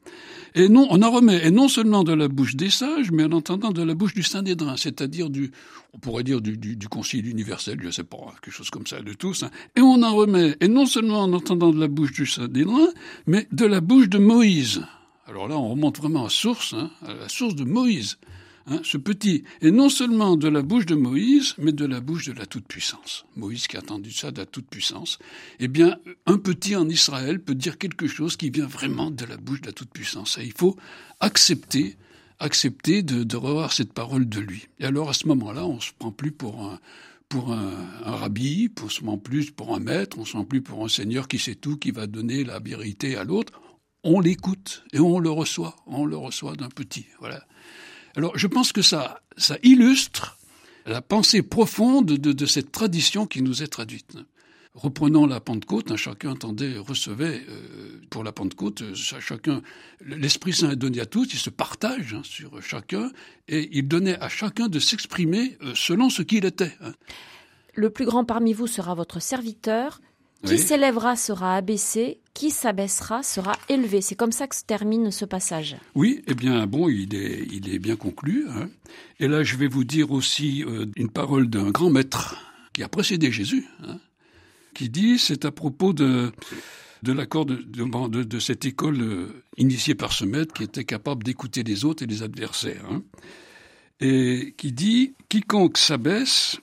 Et 0.54 0.68
non, 0.68 0.88
on 0.90 1.00
en 1.00 1.10
remet, 1.10 1.46
et 1.46 1.50
non 1.50 1.68
seulement 1.68 2.04
de 2.04 2.12
la 2.12 2.28
bouche 2.28 2.54
des 2.54 2.68
sages, 2.68 3.10
mais 3.10 3.24
en 3.24 3.32
entendant 3.32 3.70
de 3.70 3.82
la 3.82 3.94
bouche 3.94 4.12
du 4.12 4.22
Saint-Nédrin, 4.22 4.76
c'est-à-dire 4.76 5.30
du, 5.30 5.52
on 5.94 5.98
pourrait 5.98 6.22
dire 6.22 6.42
du, 6.42 6.58
du, 6.58 6.76
du, 6.76 6.88
Concile 6.88 7.26
universel, 7.26 7.78
je 7.82 7.90
sais 7.90 8.04
pas, 8.04 8.18
quelque 8.42 8.52
chose 8.52 8.68
comme 8.68 8.86
ça, 8.86 9.00
de 9.00 9.14
tous. 9.14 9.42
Hein. 9.42 9.50
Et 9.74 9.80
on 9.80 10.02
en 10.02 10.14
remet, 10.14 10.54
et 10.60 10.68
non 10.68 10.84
seulement 10.84 11.22
en 11.22 11.32
entendant 11.32 11.70
de 11.70 11.80
la 11.80 11.88
bouche 11.88 12.12
du 12.12 12.26
Saint-Nédrin, 12.26 12.88
mais 13.26 13.48
de 13.52 13.64
la 13.64 13.80
bouche 13.80 14.10
de 14.10 14.18
Moïse. 14.18 14.82
Alors 15.28 15.48
là, 15.48 15.58
on 15.58 15.70
remonte 15.70 15.98
vraiment 15.98 16.24
à 16.24 16.30
source, 16.30 16.72
hein, 16.72 16.90
à 17.04 17.12
la 17.12 17.28
source 17.28 17.56
de 17.56 17.64
Moïse, 17.64 18.18
hein, 18.68 18.80
ce 18.84 18.96
petit, 18.96 19.42
et 19.60 19.72
non 19.72 19.88
seulement 19.88 20.36
de 20.36 20.46
la 20.46 20.62
bouche 20.62 20.86
de 20.86 20.94
Moïse, 20.94 21.54
mais 21.58 21.72
de 21.72 21.84
la 21.84 22.00
bouche 22.00 22.26
de 22.26 22.32
la 22.32 22.46
toute-puissance. 22.46 23.26
Moïse 23.34 23.66
qui 23.66 23.76
a 23.76 23.80
entendu 23.80 24.12
ça 24.12 24.30
de 24.30 24.38
la 24.38 24.46
toute-puissance. 24.46 25.18
Eh 25.58 25.66
bien, 25.66 25.98
un 26.26 26.38
petit 26.38 26.76
en 26.76 26.88
Israël 26.88 27.40
peut 27.40 27.56
dire 27.56 27.76
quelque 27.76 28.06
chose 28.06 28.36
qui 28.36 28.50
vient 28.50 28.66
vraiment 28.66 29.10
de 29.10 29.24
la 29.24 29.36
bouche 29.36 29.62
de 29.62 29.66
la 29.66 29.72
toute-puissance. 29.72 30.38
Et 30.38 30.44
il 30.44 30.52
faut 30.52 30.76
accepter, 31.18 31.96
accepter 32.38 33.02
de, 33.02 33.36
revoir 33.36 33.72
cette 33.72 33.92
parole 33.92 34.28
de 34.28 34.38
lui. 34.38 34.68
Et 34.78 34.84
alors, 34.84 35.08
à 35.08 35.12
ce 35.12 35.26
moment-là, 35.26 35.66
on 35.66 35.80
se 35.80 35.90
prend 35.98 36.12
plus 36.12 36.30
pour 36.30 36.70
un 36.70 36.78
rabbi, 38.04 38.70
on 38.80 38.88
se 38.88 39.00
prend 39.00 39.18
plus 39.18 39.50
pour 39.50 39.74
un 39.74 39.80
maître, 39.80 40.20
on 40.20 40.24
se 40.24 40.34
prend 40.34 40.44
plus 40.44 40.62
pour 40.62 40.84
un 40.84 40.88
seigneur 40.88 41.26
qui 41.26 41.40
sait 41.40 41.56
tout, 41.56 41.78
qui 41.78 41.90
va 41.90 42.06
donner 42.06 42.44
la 42.44 42.60
vérité 42.60 43.16
à 43.16 43.24
l'autre 43.24 43.60
on 44.06 44.20
l'écoute 44.20 44.84
et 44.92 45.00
on 45.00 45.18
le 45.18 45.30
reçoit, 45.30 45.76
on 45.86 46.06
le 46.06 46.16
reçoit 46.16 46.54
d'un 46.54 46.68
petit. 46.68 47.06
Voilà. 47.20 47.44
Alors 48.16 48.36
je 48.38 48.46
pense 48.46 48.72
que 48.72 48.82
ça, 48.82 49.20
ça 49.36 49.58
illustre 49.62 50.38
la 50.86 51.02
pensée 51.02 51.42
profonde 51.42 52.06
de, 52.06 52.46
cette 52.46 52.70
tradition 52.72 53.26
qui 53.26 53.42
nous 53.42 53.62
est 53.62 53.66
traduite. 53.66 54.16
Reprenons 54.74 55.26
la 55.26 55.40
Pentecôte, 55.40 55.90
hein, 55.90 55.96
chacun 55.96 56.32
entendait, 56.32 56.76
recevait 56.76 57.42
euh, 57.48 58.00
pour 58.10 58.22
la 58.22 58.30
Pentecôte, 58.30 58.82
euh, 58.82 58.94
chacun, 58.94 59.62
l'Esprit 60.04 60.52
Saint 60.52 60.70
est 60.70 60.76
donné 60.76 61.00
à 61.00 61.06
tous, 61.06 61.32
il 61.32 61.38
se 61.38 61.48
partage 61.48 62.12
hein, 62.12 62.20
sur 62.22 62.62
chacun, 62.62 63.10
et 63.48 63.70
il 63.72 63.88
donnait 63.88 64.20
à 64.20 64.28
chacun 64.28 64.68
de 64.68 64.78
s'exprimer 64.78 65.56
euh, 65.62 65.72
selon 65.74 66.10
ce 66.10 66.20
qu'il 66.20 66.44
était. 66.44 66.76
Hein. 66.82 66.92
Le 67.74 67.88
plus 67.88 68.04
grand 68.04 68.26
parmi 68.26 68.52
vous 68.52 68.66
sera 68.66 68.94
votre 68.94 69.18
serviteur, 69.18 70.00
qui 70.44 70.58
s'élèvera 70.58 71.16
sera 71.16 71.56
abaissé, 71.56 72.20
qui 72.34 72.50
s'abaissera 72.50 73.22
sera 73.22 73.56
élevé. 73.68 74.00
C'est 74.00 74.14
comme 74.14 74.32
ça 74.32 74.46
que 74.46 74.56
se 74.56 74.64
termine 74.64 75.10
ce 75.10 75.24
passage. 75.24 75.76
Oui, 75.94 76.22
eh 76.26 76.34
bien, 76.34 76.66
bon, 76.66 76.88
il 76.88 77.14
est, 77.14 77.46
il 77.50 77.72
est 77.72 77.78
bien 77.78 77.96
conclu. 77.96 78.46
Hein. 78.48 78.68
Et 79.18 79.28
là, 79.28 79.42
je 79.42 79.56
vais 79.56 79.68
vous 79.68 79.84
dire 79.84 80.12
aussi 80.12 80.64
euh, 80.64 80.86
une 80.96 81.10
parole 81.10 81.48
d'un 81.48 81.70
grand 81.70 81.90
maître 81.90 82.36
qui 82.72 82.82
a 82.82 82.88
précédé 82.88 83.32
Jésus, 83.32 83.66
hein, 83.82 83.98
qui 84.74 84.90
dit, 84.90 85.18
c'est 85.18 85.44
à 85.46 85.50
propos 85.50 85.92
de, 85.92 86.30
de 87.02 87.12
l'accord 87.12 87.46
de, 87.46 87.56
de, 87.56 88.22
de, 88.22 88.38
cette 88.38 88.66
école 88.66 89.00
euh, 89.00 89.44
initiée 89.56 89.94
par 89.94 90.12
ce 90.12 90.24
maître 90.24 90.54
qui 90.54 90.64
était 90.64 90.84
capable 90.84 91.24
d'écouter 91.24 91.62
les 91.62 91.84
autres 91.84 92.02
et 92.02 92.06
les 92.06 92.22
adversaires. 92.22 92.84
Hein, 92.90 93.02
et 94.00 94.54
qui 94.58 94.72
dit, 94.72 95.14
quiconque 95.30 95.78
s'abaisse, 95.78 96.58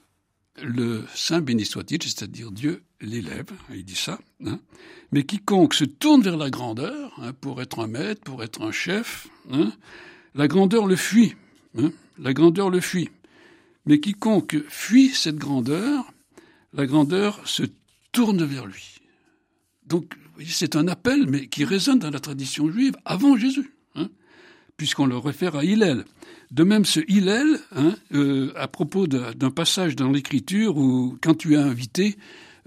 le 0.61 1.03
Saint 1.15 1.41
béni 1.41 1.65
soit-il, 1.65 2.03
c'est-à-dire 2.03 2.51
Dieu 2.51 2.83
l'élève, 3.05 3.49
il 3.73 3.85
dit 3.85 3.95
ça, 3.95 4.19
hein. 4.45 4.59
mais 5.11 5.23
quiconque 5.23 5.73
se 5.73 5.83
tourne 5.83 6.21
vers 6.21 6.37
la 6.37 6.49
grandeur, 6.49 7.13
hein, 7.17 7.33
pour 7.33 7.61
être 7.61 7.79
un 7.79 7.87
maître, 7.87 8.21
pour 8.21 8.43
être 8.43 8.61
un 8.61 8.71
chef, 8.71 9.27
hein, 9.51 9.71
la 10.35 10.47
grandeur 10.47 10.85
le 10.85 10.95
fuit, 10.95 11.35
la 12.17 12.33
grandeur 12.33 12.69
le 12.69 12.79
fuit. 12.79 13.09
Mais 13.85 13.99
quiconque 13.99 14.63
fuit 14.69 15.09
cette 15.09 15.37
grandeur, 15.37 16.11
la 16.73 16.85
grandeur 16.85 17.47
se 17.47 17.63
tourne 18.11 18.43
vers 18.43 18.65
lui. 18.65 18.99
Donc 19.85 20.13
c'est 20.47 20.75
un 20.75 20.87
appel, 20.87 21.27
mais 21.27 21.47
qui 21.47 21.65
résonne 21.65 21.99
dans 21.99 22.09
la 22.09 22.19
tradition 22.19 22.71
juive 22.71 22.95
avant 23.05 23.37
Jésus, 23.37 23.73
puisqu'on 24.77 25.05
le 25.05 25.17
réfère 25.17 25.55
à 25.55 25.65
Hillel. 25.65 26.05
De 26.51 26.63
même, 26.63 26.85
ce 26.85 26.99
Hillel, 27.07 27.59
euh, 28.13 28.51
à 28.55 28.67
propos 28.67 29.07
d'un 29.07 29.51
passage 29.51 29.95
dans 29.95 30.11
l'Écriture 30.11 30.77
où, 30.77 31.17
quand 31.21 31.35
tu 31.35 31.53
es 31.53 31.57
invité, 31.57 32.15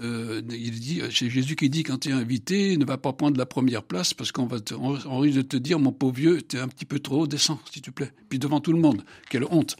euh, 0.02 0.42
il 0.50 0.78
dit, 0.78 1.00
c'est 1.10 1.30
Jésus 1.30 1.56
qui 1.56 1.70
dit 1.70 1.82
quand 1.82 1.98
tu 1.98 2.10
es 2.10 2.12
invité, 2.12 2.76
ne 2.76 2.84
va 2.84 2.98
pas 2.98 3.12
prendre 3.12 3.38
la 3.38 3.46
première 3.46 3.82
place 3.82 4.12
parce 4.12 4.30
qu'on 4.30 4.46
va, 4.46 4.58
on, 4.78 5.18
risque 5.18 5.38
de 5.38 5.42
te 5.42 5.56
dire, 5.56 5.78
mon 5.78 5.92
pauvre 5.92 6.14
vieux, 6.14 6.38
es 6.52 6.58
un 6.58 6.68
petit 6.68 6.84
peu 6.84 6.98
trop 6.98 7.22
haut, 7.22 7.26
descends, 7.26 7.60
s'il 7.70 7.82
te 7.82 7.90
plaît. 7.90 8.12
Puis 8.28 8.38
devant 8.38 8.60
tout 8.60 8.72
le 8.72 8.80
monde, 8.80 9.04
quelle 9.30 9.44
honte. 9.44 9.76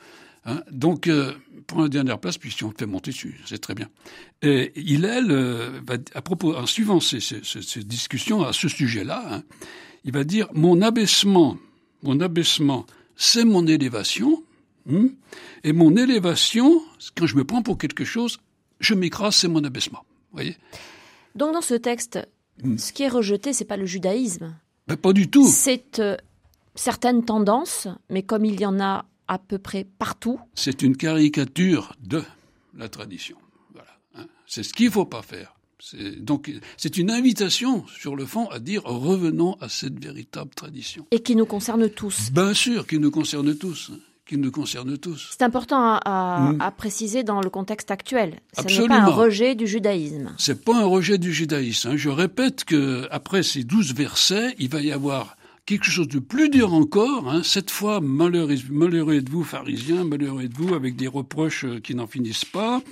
Hein 0.47 0.63
Donc, 0.71 1.07
euh, 1.07 1.33
prends 1.67 1.83
la 1.83 1.89
dernière 1.89 2.19
place, 2.19 2.39
puis 2.39 2.51
si 2.51 2.65
on 2.65 2.71
te 2.71 2.79
fait 2.79 2.87
monter 2.87 3.11
dessus, 3.11 3.39
c'est 3.45 3.59
très 3.59 3.75
bien. 3.75 3.89
Et 4.43 4.73
il, 4.77 5.05
elle, 5.05 5.31
euh, 5.31 5.81
va, 5.87 5.97
à 6.15 6.23
propos, 6.23 6.55
en 6.55 6.67
suivant 6.67 7.01
ces, 7.01 7.19
discussions 7.85 8.43
à 8.43 8.53
ce 8.53 8.69
sujet-là, 8.69 9.25
hein, 9.29 9.43
il 10.05 10.13
va 10.13 10.25
dire, 10.25 10.49
mon 10.55 10.81
abaissement, 10.81 11.59
mon 12.03 12.21
abaissement, 12.21 12.87
c'est 13.17 13.45
mon 13.45 13.67
élévation, 13.67 14.45
hein, 14.91 15.09
et 15.65 15.73
mon 15.73 15.97
élévation, 15.97 16.81
quand 17.17 17.27
je 17.27 17.37
me 17.37 17.45
prends 17.45 17.63
pour 17.63 17.77
quelque 17.77 18.05
chose, 18.05 18.39
je 18.81 18.95
m'écrase, 18.95 19.37
c'est 19.37 19.49
mon 19.49 19.65
abaissement. 19.65 20.05
Voyez 20.33 20.57
Donc 21.35 21.53
dans 21.53 21.61
ce 21.61 21.75
texte, 21.75 22.19
hmm. 22.62 22.79
ce 22.79 22.93
qui 22.93 23.03
est 23.03 23.09
rejeté, 23.09 23.53
c'est 23.53 23.65
pas 23.65 23.77
le 23.77 23.87
judaïsme. 23.87 24.55
Ben, 24.87 24.97
pas 24.97 25.12
du 25.12 25.29
tout. 25.29 25.47
C'est 25.49 25.99
euh, 25.99 26.17
certaines 26.75 27.25
tendances, 27.25 27.89
mais 28.11 28.23
comme 28.23 28.45
il 28.45 28.61
y 28.61 28.67
en 28.67 28.81
a 28.81 29.07
à 29.29 29.39
peu 29.39 29.59
près 29.59 29.85
partout. 29.85 30.39
C'est 30.55 30.83
une 30.83 30.97
caricature 30.97 31.95
de 32.01 32.23
la 32.75 32.89
tradition. 32.89 33.37
Voilà. 33.73 33.89
Hein. 34.15 34.27
C'est 34.47 34.62
ce 34.62 34.73
qu'il 34.73 34.87
ne 34.87 34.93
faut 34.93 35.07
pas 35.07 35.23
faire. 35.23 35.57
Donc 36.19 36.51
c'est 36.77 36.97
une 36.97 37.11
invitation 37.11 37.87
sur 37.87 38.17
le 38.17 38.25
fond 38.25 38.49
à 38.49 38.59
dire 38.59 38.83
revenons 38.85 39.57
à 39.61 39.69
cette 39.69 40.03
véritable 40.03 40.51
tradition. 40.55 41.07
Et 41.11 41.21
qui 41.21 41.37
nous 41.37 41.47
concerne 41.47 41.89
tous. 41.91 42.33
Bien 42.33 42.55
sûr, 42.55 42.87
qui 42.87 42.99
nous 42.99 43.11
concerne 43.11 43.55
tous 43.57 43.93
qui 44.27 44.37
nous 44.37 44.51
concerne 44.51 44.99
tous. 44.99 45.29
C'est 45.31 45.45
important 45.45 46.01
à, 46.05 46.53
mm. 46.53 46.71
préciser 46.77 47.23
dans 47.23 47.41
le 47.41 47.49
contexte 47.49 47.91
actuel. 47.91 48.41
Ce 48.59 48.81
n'est 48.81 48.89
pas 48.89 49.01
un 49.01 49.07
rejet 49.07 49.55
du 49.55 49.67
judaïsme. 49.67 50.35
C'est 50.37 50.65
pas 50.65 50.77
un 50.77 50.85
rejet 50.85 51.17
du 51.17 51.33
judaïsme. 51.33 51.91
Hein. 51.91 51.97
Je 51.97 52.09
répète 52.09 52.65
que 52.65 53.07
après 53.11 53.43
ces 53.43 53.62
douze 53.62 53.95
versets, 53.95 54.55
il 54.59 54.69
va 54.69 54.81
y 54.81 54.91
avoir 54.91 55.37
quelque 55.65 55.85
chose 55.85 56.09
de 56.09 56.19
plus 56.19 56.49
dur 56.49 56.75
encore. 56.75 57.29
Hein. 57.29 57.43
Cette 57.45 57.71
fois, 57.71 58.01
malheureux, 58.01 58.57
malheureux 58.71 59.15
êtes-vous, 59.15 59.45
pharisiens, 59.45 60.05
malheureux 60.05 60.45
êtes-vous, 60.45 60.75
avec 60.75 60.97
des 60.97 61.09
reproches 61.09 61.65
qui 61.83 61.95
n'en 61.95 62.07
finissent 62.07 62.45
pas. 62.45 62.83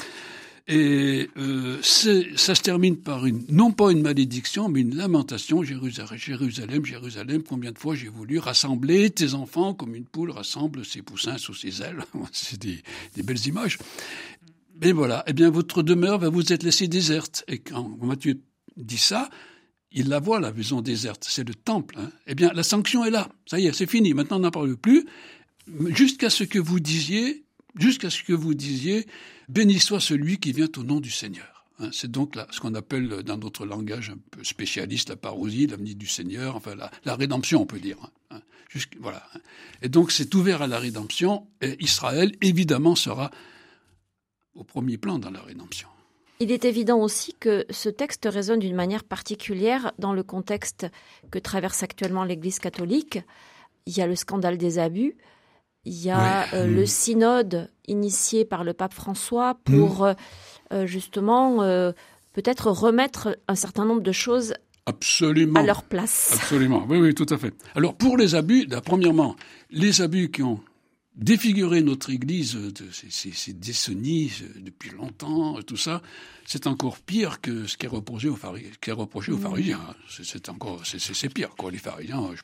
Et 0.67 1.29
euh, 1.37 1.79
ça 1.83 2.55
se 2.55 2.63
termine 2.63 2.97
par 2.97 3.27
une, 3.27 3.45
non 3.51 3.71
pas 3.71 3.93
une 3.93 4.01
malédiction, 4.01 4.69
mais 4.71 4.81
une 4.81 4.97
lamentation. 4.97 5.63
Jérusalem, 5.63 6.85
Jérusalem, 6.85 7.43
combien 7.43 7.71
de 7.71 7.79
fois 7.79 7.95
j'ai 7.95 8.09
voulu 8.09 8.39
rassembler 8.39 9.11
tes 9.11 9.35
enfants 9.35 9.75
comme 9.75 9.95
une 9.95 10.07
poule 10.07 10.31
rassemble 10.31 10.85
ses 10.85 11.03
poussins 11.03 11.37
sous 11.37 11.55
ses 11.55 11.83
ailes. 11.83 12.03
C'est 12.33 12.59
des, 12.59 12.83
des, 13.15 13.23
belles 13.23 13.47
images. 13.47 13.79
Mais 14.81 14.93
voilà, 14.93 15.23
eh 15.27 15.35
bien 15.35 15.51
votre 15.51 15.83
demeure 15.83 16.19
va 16.19 16.31
vous 16.31 16.53
être 16.53 16.63
laissée 16.63 16.89
déserte. 16.89 17.45
Et 17.47 17.59
quand 17.59 17.97
Matthieu 18.01 18.41
dit 18.79 18.99
ça, 18.99 19.29
il 19.95 20.09
la 20.09 20.19
voit, 20.19 20.41
la 20.41 20.53
maison 20.53 20.81
déserte. 20.81 21.25
C'est 21.29 21.47
le 21.47 21.55
temple. 21.55 21.97
Hein. 21.99 22.11
Eh 22.27 22.35
bien, 22.35 22.53
la 22.53 22.65
sanction 22.65 23.05
est 23.05 23.11
là. 23.11 23.29
Ça 23.47 23.61
y 23.61 23.67
est, 23.67 23.73
c'est 23.73 23.89
fini. 23.89 24.13
Maintenant, 24.13 24.39
on 24.39 24.41
n'en 24.41 24.51
parle 24.51 24.77
plus. 24.77 25.07
Jusqu'à 25.89 26.31
ce 26.31 26.43
que 26.45 26.59
vous 26.59 26.81
disiez, 26.81 27.44
jusqu'à 27.79 28.11
ce 28.11 28.23
que 28.23 28.33
vous 28.33 28.55
disiez, 28.55 29.07
Béni 29.49 29.79
soit 29.79 30.01
celui 30.01 30.39
qui 30.39 30.53
vient 30.53 30.69
au 30.77 30.83
nom 30.83 31.01
du 31.01 31.11
Seigneur. 31.11 31.65
Hein, 31.81 31.91
c'est 31.93 32.11
donc 32.11 32.35
ce 32.51 32.61
qu'on 32.61 32.75
appelle 32.75 33.09
dans 33.25 33.37
notre 33.37 33.67
langage 33.67 34.11
un 34.11 34.19
peu 34.31 34.45
spécialiste 34.45 35.09
la 35.09 35.17
parousie, 35.17 35.67
l'avenir 35.67 35.97
du 35.97 36.07
Seigneur, 36.07 36.57
enfin 36.57 36.75
la, 37.05 37.17
rédemption, 37.17 37.63
on 37.63 37.67
peut 37.67 37.81
dire. 37.81 37.99
Hein, 38.31 38.41
voilà. 39.01 39.23
Et 39.83 39.89
donc 39.89 40.13
c'est 40.13 40.35
ouvert 40.35 40.63
à 40.63 40.67
la 40.67 40.79
rédemption, 40.79 41.47
et 41.61 41.77
Israël, 41.83 42.33
évidemment, 42.41 42.95
sera 42.95 43.31
au 44.55 44.65
premier 44.65 44.99
plan 44.99 45.19
dans 45.19 45.31
la 45.31 45.43
rédemption. 45.43 45.89
Il 46.41 46.51
est 46.51 46.65
évident 46.65 46.99
aussi 46.99 47.35
que 47.39 47.65
ce 47.71 47.89
texte 47.89 48.29
résonne 48.31 48.59
d'une 48.59 48.75
manière 48.75 49.05
particulière 49.05 49.93
dans 49.99 50.13
le 50.13 50.23
contexte 50.23 50.87
que 51.31 51.39
traverse 51.39 51.83
actuellement 51.83 52.25
l'Église 52.25 52.59
catholique. 52.59 53.21
Il 53.87 53.97
y 53.97 54.01
a 54.01 54.07
le 54.07 54.17
scandale 54.17 54.59
des 54.59 54.79
abus, 54.79 55.17
il 55.85 56.03
y 56.03 56.11
a 56.11 56.53
euh, 56.55 56.67
le 56.67 56.87
synode 56.87 57.71
initié 57.87 58.45
par 58.45 58.65
le 58.65 58.73
pape 58.73 58.95
François 58.95 59.59
pour 59.65 60.03
mm. 60.03 60.05
euh, 60.05 60.15
euh, 60.73 60.87
justement 60.87 61.59
peut-être 62.33 62.71
remettre 62.71 63.39
un 63.49 63.55
certain 63.55 63.85
nombre 63.85 64.03
de 64.03 64.13
choses 64.13 64.55
Absolument. 64.87 65.61
à 65.61 65.63
leur 65.63 65.83
place. 65.83 66.33
Absolument, 66.35 66.85
oui, 66.89 66.99
oui, 66.99 67.15
tout 67.15 67.27
à 67.31 67.39
fait. 67.39 67.55
Alors 67.75 67.95
pour 67.95 68.17
les 68.17 68.35
abus, 68.35 68.67
premièrement, 68.85 69.37
les 69.71 70.03
abus 70.03 70.31
qui 70.31 70.43
ont 70.43 70.61
défiguré 71.15 71.81
notre 71.81 72.11
Église 72.11 72.55
de 72.55 72.85
ces, 72.91 73.33
ces, 73.33 73.53
décennies, 73.53 74.33
depuis 74.57 74.91
longtemps, 74.91 75.63
tout 75.63 75.77
ça, 75.77 76.03
c'est 76.45 76.67
encore 76.67 76.99
pire 76.99 77.41
que 77.41 77.67
ce 77.67 77.77
qui 77.77 77.87
est 77.87 77.89
reproché 77.89 78.29
aux, 78.29 78.35
reproché 78.35 79.31
aux 79.33 79.37
mm. 79.37 79.41
pharisiens. 79.41 79.81
C'est 80.09 80.49
encore, 80.49 80.83
c'est 80.85 81.29
pire, 81.33 81.51
quoi, 81.57 81.71
les 81.71 81.79
pharisiens. 81.79 82.31
Je, 82.35 82.43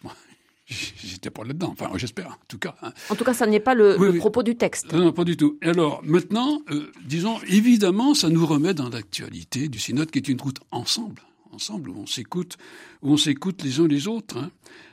J'étais 0.71 1.31
pas 1.31 1.43
là-dedans, 1.43 1.71
enfin 1.73 1.91
j'espère 1.97 2.29
en 2.29 2.47
tout 2.47 2.59
cas. 2.59 2.77
Hein. 2.83 2.93
En 3.09 3.17
tout 3.17 3.25
cas, 3.25 3.35
ça 3.35 3.47
n'est 3.47 3.61
pas 3.61 3.75
le, 3.75 4.17
propos 4.19 4.43
du 4.43 4.57
texte. 4.57 4.93
Non, 4.93 5.13
pas 5.13 5.25
du 5.25 5.37
tout. 5.37 5.59
Et 5.63 5.69
alors 5.69 6.01
maintenant, 6.05 6.63
euh, 6.71 6.93
disons, 7.05 7.39
évidemment, 7.49 8.15
ça 8.15 8.29
nous 8.29 8.47
remet 8.47 8.75
dans 8.75 8.89
l'actualité 8.89 9.69
du 9.69 9.79
synode 9.79 10.11
qui 10.11 10.19
est 10.19 10.29
une 10.29 10.41
route 10.41 10.61
ensemble, 10.71 11.23
ensemble 11.53 11.91
où 11.91 11.99
on 11.99 12.07
s'écoute, 12.07 12.57
où 13.03 13.13
on 13.13 13.17
s'écoute 13.17 13.63
les 13.63 13.81
uns 13.81 13.89
les 13.89 14.09
autres. 14.09 14.39
Hein. 14.39 14.51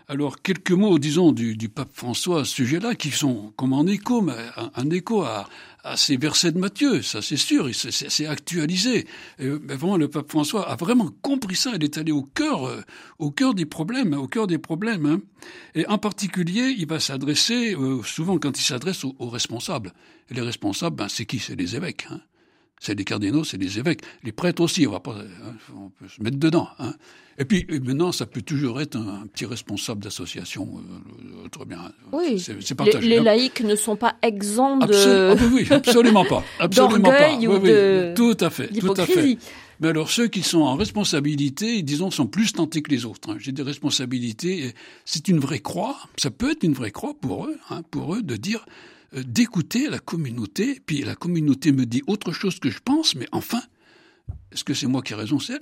Alors, 0.10 0.42
quelques 0.42 0.72
mots, 0.72 1.00
disons, 1.00 1.34
du, 1.34 1.58
du 1.58 1.68
pape 1.68 1.90
François 1.92 2.42
à 2.42 2.46
ce 2.46 2.54
sujet-là, 2.54 2.96
qui 2.96 3.12
sont 3.12 3.52
comme 3.58 3.74
en 3.74 3.86
écho, 3.86 4.22
mais 4.22 4.38
un, 4.76 4.90
écho 4.90 5.24
à, 5.24 5.50
à, 5.84 5.98
ces 5.98 6.16
versets 6.16 6.54
de 6.54 6.60
Matthieu, 6.60 7.02
ça 7.02 7.22
c'est 7.22 7.36
sûr, 7.36 7.70
c'est 7.74 8.26
actualisé. 8.26 9.06
Mais 9.38 9.76
vraiment, 9.76 9.98
le 9.98 10.08
pape 10.08 10.30
François 10.30 10.70
a 10.70 10.78
vraiment 10.78 11.10
compris 11.22 11.58
ça, 11.58 11.74
il 11.76 11.84
est 11.84 11.98
allé 11.98 12.14
au 12.14 12.22
cœur, 12.24 12.68
euh, 12.68 12.82
au 13.20 13.32
cœur 13.32 13.54
des 13.54 13.66
problèmes, 13.66 14.14
au 14.14 14.30
cœur 14.30 14.48
des 14.48 14.58
problèmes. 14.58 15.06
Hein. 15.06 15.20
Et 15.76 15.86
en 15.88 15.98
particulier, 15.98 16.74
il 16.78 16.88
va 16.88 17.02
s'adresser, 17.02 17.76
euh, 17.76 18.02
souvent 18.04 18.38
quand 18.38 18.58
il 18.58 18.64
s'adresse 18.64 19.04
aux, 19.04 19.30
responsables. 19.30 19.92
Et 20.30 20.36
les 20.36 20.42
responsables, 20.42 20.96
ben, 20.96 21.10
c'est 21.10 21.26
qui? 21.26 21.40
C'est 21.40 21.56
les 21.56 21.76
évêques. 21.76 22.08
Hein. 22.10 22.22
C'est 22.80 22.96
les 22.96 23.04
cardinaux, 23.04 23.44
c'est 23.44 23.58
les 23.58 23.80
évêques, 23.80 24.02
les 24.24 24.32
prêtres 24.32 24.62
aussi. 24.62 24.86
On 24.86 24.92
va 24.92 25.00
pas, 25.00 25.16
hein, 25.16 25.54
on 25.76 25.90
peut 25.90 26.08
se 26.08 26.22
mettre 26.22 26.38
dedans. 26.38 26.70
Hein. 26.80 26.94
Et 27.40 27.46
puis 27.46 27.66
maintenant, 27.70 28.12
ça 28.12 28.26
peut 28.26 28.42
toujours 28.42 28.82
être 28.82 28.96
un, 28.98 29.28
petit 29.28 29.46
responsable 29.46 30.04
d'association. 30.04 30.68
Euh, 31.46 31.48
très 31.50 31.66
bien. 31.66 31.92
Oui. 32.12 32.40
C'est 32.40 32.76
partagé. 32.76 33.08
Les, 33.08 33.18
les, 33.18 33.24
laïcs 33.24 33.62
ne 33.62 33.76
sont 33.76 33.96
pas 33.96 34.16
exempts 34.24 34.78
de. 34.78 35.36
Ah 35.36 35.44
oui, 35.54 35.68
absolument 35.70 36.26
pas. 36.26 36.44
Absolument 36.60 37.10
pas. 37.10 37.34
Ou 37.34 37.60
de... 37.60 38.14
Tout 38.16 38.38
à 38.40 38.50
fait. 38.50 38.68
Tout 38.68 38.94
à 38.98 39.06
fait. 39.06 39.38
Mais 39.80 39.90
alors 39.90 40.10
ceux 40.10 40.28
qui 40.28 40.42
sont 40.42 40.62
en 40.62 40.76
responsabilité, 40.76 41.84
disons, 41.84 42.10
sont 42.10 42.26
plus 42.26 42.54
tentés 42.54 42.82
que 42.82 42.90
les 42.90 43.06
autres. 43.06 43.30
Hein. 43.30 43.38
J'ai 43.40 43.52
des 43.52 43.62
responsabilités. 43.62 44.74
C'est 45.06 45.28
une 45.28 45.40
vraie 45.40 45.60
croix. 45.60 45.98
Ça 46.18 46.32
peut 46.32 46.52
être 46.52 46.64
une 46.64 46.74
vraie 46.74 46.92
croix 46.92 47.14
pour 47.20 47.46
eux, 47.46 47.58
hein, 47.70 47.84
pour 47.92 48.16
eux, 48.16 48.24
de 48.24 48.36
dire 48.36 48.66
euh, 48.66 48.72
d'écouter 49.14 49.90
la 49.90 50.00
communauté. 50.00 50.82
Puis 50.86 51.04
la 51.04 51.16
communauté 51.16 51.72
me 51.72 51.86
dit 51.86 52.04
autre 52.08 52.32
chose 52.32 52.60
que 52.60 52.70
je 52.70 52.80
pense, 52.80 53.16
mais 53.16 53.28
enfin, 53.32 53.62
est-ce 54.52 54.64
que 54.64 54.74
c'est 54.74 54.88
moi 54.88 55.02
qui 55.02 55.14
ai 55.14 55.16
raison? 55.16 55.40
C'est 55.40 55.62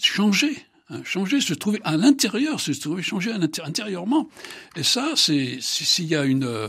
changer. 0.00 0.56
Hein, 0.90 1.02
changer, 1.02 1.40
se 1.40 1.54
trouver 1.54 1.80
à 1.84 1.96
l'intérieur, 1.96 2.60
se 2.60 2.72
trouver 2.72 3.02
changer 3.02 3.32
intérieurement. 3.32 4.28
Et 4.76 4.82
ça, 4.82 5.12
c'est 5.16 5.58
s'il 5.60 6.06
y 6.06 6.14
a 6.14 6.24
une, 6.24 6.44
euh, 6.44 6.68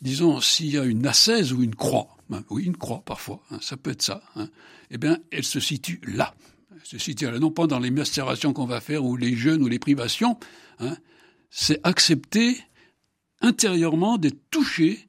disons, 0.00 0.40
s'il 0.40 0.70
y 0.70 0.78
a 0.78 0.84
une 0.84 1.04
ascèse 1.06 1.52
ou 1.52 1.62
une 1.62 1.74
croix, 1.74 2.16
hein, 2.32 2.44
oui, 2.50 2.64
une 2.64 2.76
croix 2.76 3.02
parfois, 3.04 3.42
hein, 3.50 3.58
ça 3.60 3.76
peut 3.76 3.90
être 3.90 4.02
ça, 4.02 4.22
eh 4.90 4.98
bien, 4.98 5.18
elle 5.32 5.44
se 5.44 5.58
situe 5.58 6.00
là. 6.06 6.34
Elle 6.70 6.80
se 6.84 6.98
situe 6.98 7.24
là, 7.24 7.40
non 7.40 7.50
pas 7.50 7.66
dans 7.66 7.80
les 7.80 7.90
macérations 7.90 8.52
qu'on 8.52 8.66
va 8.66 8.80
faire 8.80 9.04
ou 9.04 9.16
les 9.16 9.34
jeûnes 9.34 9.62
ou 9.62 9.68
les 9.68 9.80
privations, 9.80 10.38
c'est 11.50 11.80
accepter 11.82 12.60
intérieurement 13.40 14.16
d'être 14.16 14.38
touché 14.50 15.05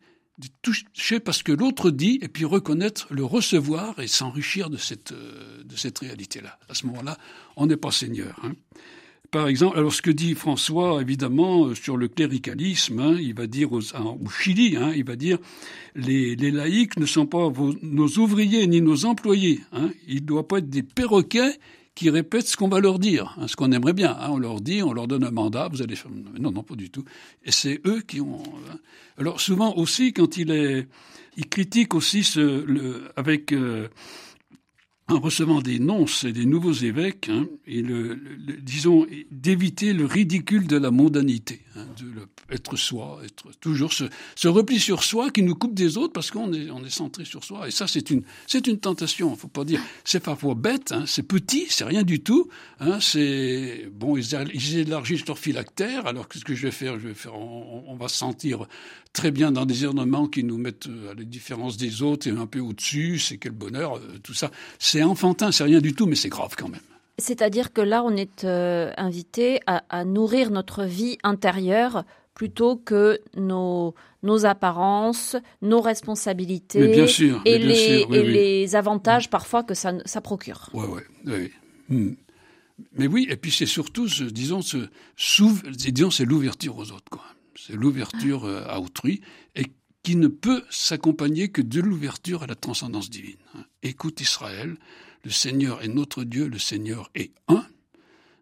toucher 0.62 1.20
parce 1.20 1.44
que 1.44 1.52
l'autre 1.52 1.90
dit, 1.92 2.20
et 2.22 2.28
puis 2.28 2.46
reconnaître, 2.46 3.08
le 3.10 3.24
recevoir 3.24 4.00
et 4.00 4.08
s'enrichir 4.08 4.70
de 4.70 4.78
cette, 4.78 5.12
euh, 5.12 5.64
de 5.64 5.76
cette 5.76 6.00
réalité-là. 6.00 6.60
À 6.70 6.74
ce 6.74 6.86
moment-là, 6.88 7.18
on 7.56 7.66
n'est 7.66 7.78
pas 7.78 7.92
seigneur. 7.92 8.40
Hein. 8.44 8.54
Par 9.32 9.48
exemple, 9.48 9.78
alors 9.78 9.94
ce 9.94 10.02
que 10.02 10.12
dit 10.12 10.36
François, 10.36 11.02
évidemment, 11.02 11.66
euh, 11.66 11.76
sur 11.76 11.98
le 11.98 12.08
cléricalisme, 12.08 13.00
hein, 13.00 13.18
il 13.20 13.34
va 13.34 13.48
dire 13.48 13.74
au 13.74 13.82
Chili, 14.30 14.78
hein, 14.78 14.94
il 14.96 15.04
va 15.04 15.16
dire 15.16 15.38
les, 15.96 16.36
les 16.36 16.52
laïcs 16.52 16.98
ne 16.98 17.06
sont 17.06 17.26
pas 17.26 17.52
nos 17.82 18.08
ouvriers 18.08 18.66
ni 18.68 18.80
nos 18.80 19.06
employés. 19.06 19.62
Hein, 19.74 19.90
ils 20.08 20.22
ne 20.22 20.28
doivent 20.28 20.48
pas 20.48 20.60
être 20.60 20.70
des 20.70 20.84
perroquets 20.84 21.58
qui 21.98 22.12
répètent 22.12 22.48
ce 22.48 22.56
qu'on 22.56 22.68
va 22.68 22.80
leur 22.80 23.00
dire, 23.00 23.36
hein, 23.40 23.48
ce 23.48 23.56
qu'on 23.56 23.72
aimerait 23.72 23.94
bien. 23.94 24.16
Hein, 24.20 24.28
on 24.30 24.38
leur 24.38 24.62
dit, 24.62 24.84
on 24.84 24.94
leur 24.94 25.08
donne 25.08 25.24
un 25.24 25.32
mandat, 25.32 25.68
vous 25.68 25.82
allez 25.82 25.96
faire... 25.96 26.12
Non, 26.40 26.52
non, 26.52 26.62
pas 26.62 26.76
du 26.76 26.92
tout. 26.92 27.04
Et 27.44 27.52
c'est 27.52 27.82
eux 27.88 28.02
qui 28.02 28.22
ont... 28.22 28.44
Hein. 28.72 28.78
Alors 29.18 29.42
souvent 29.42 29.74
aussi, 29.76 30.14
quand 30.14 30.38
il 30.38 30.52
est... 30.52 30.88
Il 31.38 31.50
critique 31.50 31.96
aussi 31.96 32.24
ce, 32.24 32.64
le, 32.64 33.10
avec... 33.16 33.52
Euh, 33.52 33.88
en 35.10 35.20
recevant 35.20 35.62
des 35.62 35.80
nonces 35.80 36.26
et 36.26 36.34
des 36.34 36.46
nouveaux 36.46 36.74
évêques, 36.74 37.30
hein, 37.30 37.46
et 37.66 37.84
disons 38.62 39.08
d'éviter 39.32 39.94
le 39.94 40.06
ridicule 40.06 40.68
de 40.68 40.78
la 40.78 40.92
mondanité, 40.92 41.62
hein, 41.76 41.86
de 41.98 42.28
être 42.50 42.76
soi, 42.76 43.20
être 43.26 43.52
toujours 43.60 43.94
ce, 43.94 44.06
ce, 44.36 44.48
repli 44.48 44.80
sur 44.80 45.04
soi 45.04 45.32
qui 45.32 45.44
nous 45.44 45.56
coupe 45.56 45.74
des 45.74 45.98
autres 45.98 46.14
parce 46.14 46.32
qu'on 46.32 46.54
est 46.54 46.90
centré 46.90 47.26
sur 47.26 47.44
soi. 47.44 47.68
Et 47.68 47.72
ça 47.72 47.88
c'est 47.88 48.10
une 48.10 48.24
c'est 48.46 48.68
une 48.68 48.80
tentation. 48.80 49.36
Faut 49.36 49.48
pas 49.48 49.66
dire 49.66 49.82
c'est 50.04 50.22
parfois 50.22 50.56
bête, 50.56 50.92
hein, 50.92 51.04
c'est 51.06 51.24
petit, 51.24 51.68
c'est 51.70 51.84
rien 51.84 52.04
du 52.04 52.22
tout. 52.22 52.48
Hein, 52.80 53.00
c'est 53.02 53.90
bon 53.92 54.18
ils, 54.18 54.78
élargissent 54.78 55.28
leur 55.28 55.38
phylactère. 55.38 56.08
Alors 56.08 56.28
qu'est-ce 56.28 56.46
que 56.46 56.56
je 56.56 56.64
vais 56.64 56.72
faire? 56.72 57.00
Je 57.00 57.10
vais 57.10 57.14
faire 57.14 57.36
on, 57.36 57.96
va 57.98 58.08
se 58.08 58.18
sentir 58.18 58.68
très 59.14 59.32
bien 59.32 59.52
dans 59.52 59.66
des 59.66 59.84
ornements 59.84 60.28
qui 60.28 60.44
nous 60.44 60.58
mettent 60.58 60.88
à 61.10 61.16
la 61.16 61.24
différence 61.24 61.76
des 61.78 62.04
autres 62.04 62.28
et 62.28 62.32
un 62.32 62.46
peu 62.46 62.60
au-dessus. 62.60 63.20
C'est 63.20 63.38
quel 63.38 63.54
bonheur, 63.54 63.98
euh, 63.98 64.20
tout 64.22 64.34
ça. 64.34 64.52
Enfantin, 65.04 65.52
c'est 65.52 65.64
rien 65.64 65.80
du 65.80 65.94
tout, 65.94 66.06
mais 66.06 66.16
c'est 66.16 66.30
grave 66.30 66.56
quand 66.58 66.70
même. 66.70 66.82
C'est-à-dire 67.20 67.74
que 67.74 67.82
là, 67.82 68.04
on 68.04 68.16
est 68.16 68.44
euh, 68.44 68.92
invité 68.98 69.60
à, 69.66 70.06
nourrir 70.06 70.52
notre 70.52 70.84
vie 70.84 71.18
intérieure 71.24 72.04
plutôt 72.36 72.76
que 72.76 73.20
nos, 73.36 73.96
nos 74.22 74.46
apparences, 74.46 75.36
nos 75.64 75.82
responsabilités 75.82 76.88
bien 76.88 77.08
sûr, 77.08 77.42
et, 77.46 77.58
les, 77.58 78.06
et 78.12 78.24
les 78.24 78.76
avantages 78.76 79.32
parfois 79.32 79.64
que 79.64 79.74
ça, 79.74 79.94
ça 80.06 80.22
procure. 80.22 80.70
Oui, 80.74 80.86
oui, 80.88 81.02
oui. 81.26 81.52
Hmm. 81.90 82.14
Mais 82.94 83.08
oui, 83.08 83.26
et 83.32 83.38
puis 83.38 83.50
c'est 83.50 83.66
surtout, 83.66 84.08
disons, 84.08 84.62
ce, 84.62 84.78
disons, 85.72 86.12
c'est 86.12 86.26
l'ouverture 86.26 86.78
aux 86.78 86.92
autres. 86.92 87.10
Quoi 87.10 87.24
c'est 87.58 87.74
l'ouverture 87.74 88.46
euh, 88.46 88.64
à 88.68 88.80
autrui, 88.80 89.22
et 89.56 89.66
qui 90.08 90.16
ne 90.16 90.30
peut 90.30 90.64
s'accompagner 90.70 91.50
que 91.50 91.62
de 91.62 91.82
l'ouverture 91.82 92.42
à 92.42 92.48
la 92.48 92.56
transcendance 92.56 93.10
divine. 93.10 93.36
Hein. 93.56 93.66
Écoute 93.84 94.22
Israël, 94.22 94.78
le 95.26 95.32
Seigneur 95.32 95.84
est 95.84 95.90
notre 95.90 96.24
Dieu, 96.24 96.48
le 96.48 96.60
Seigneur 96.60 97.12
est 97.14 97.34
un. 97.50 97.66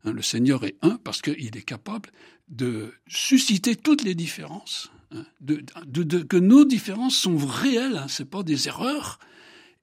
Hein. 0.04 0.12
Le 0.12 0.22
Seigneur 0.22 0.64
est 0.64 0.76
un 0.84 1.00
parce 1.04 1.24
qu'il 1.24 1.58
est 1.58 1.66
capable 1.66 2.12
de 2.50 2.94
susciter 3.08 3.76
toutes 3.76 4.04
les 4.04 4.14
différences, 4.14 4.92
hein. 5.12 5.26
que 5.48 6.38
nos 6.38 6.66
différences 6.66 7.16
sont 7.16 7.36
réelles, 7.36 8.06
ce 8.10 8.22
n'est 8.22 8.30
pas 8.30 8.44
des 8.44 8.68
erreurs, 8.68 9.18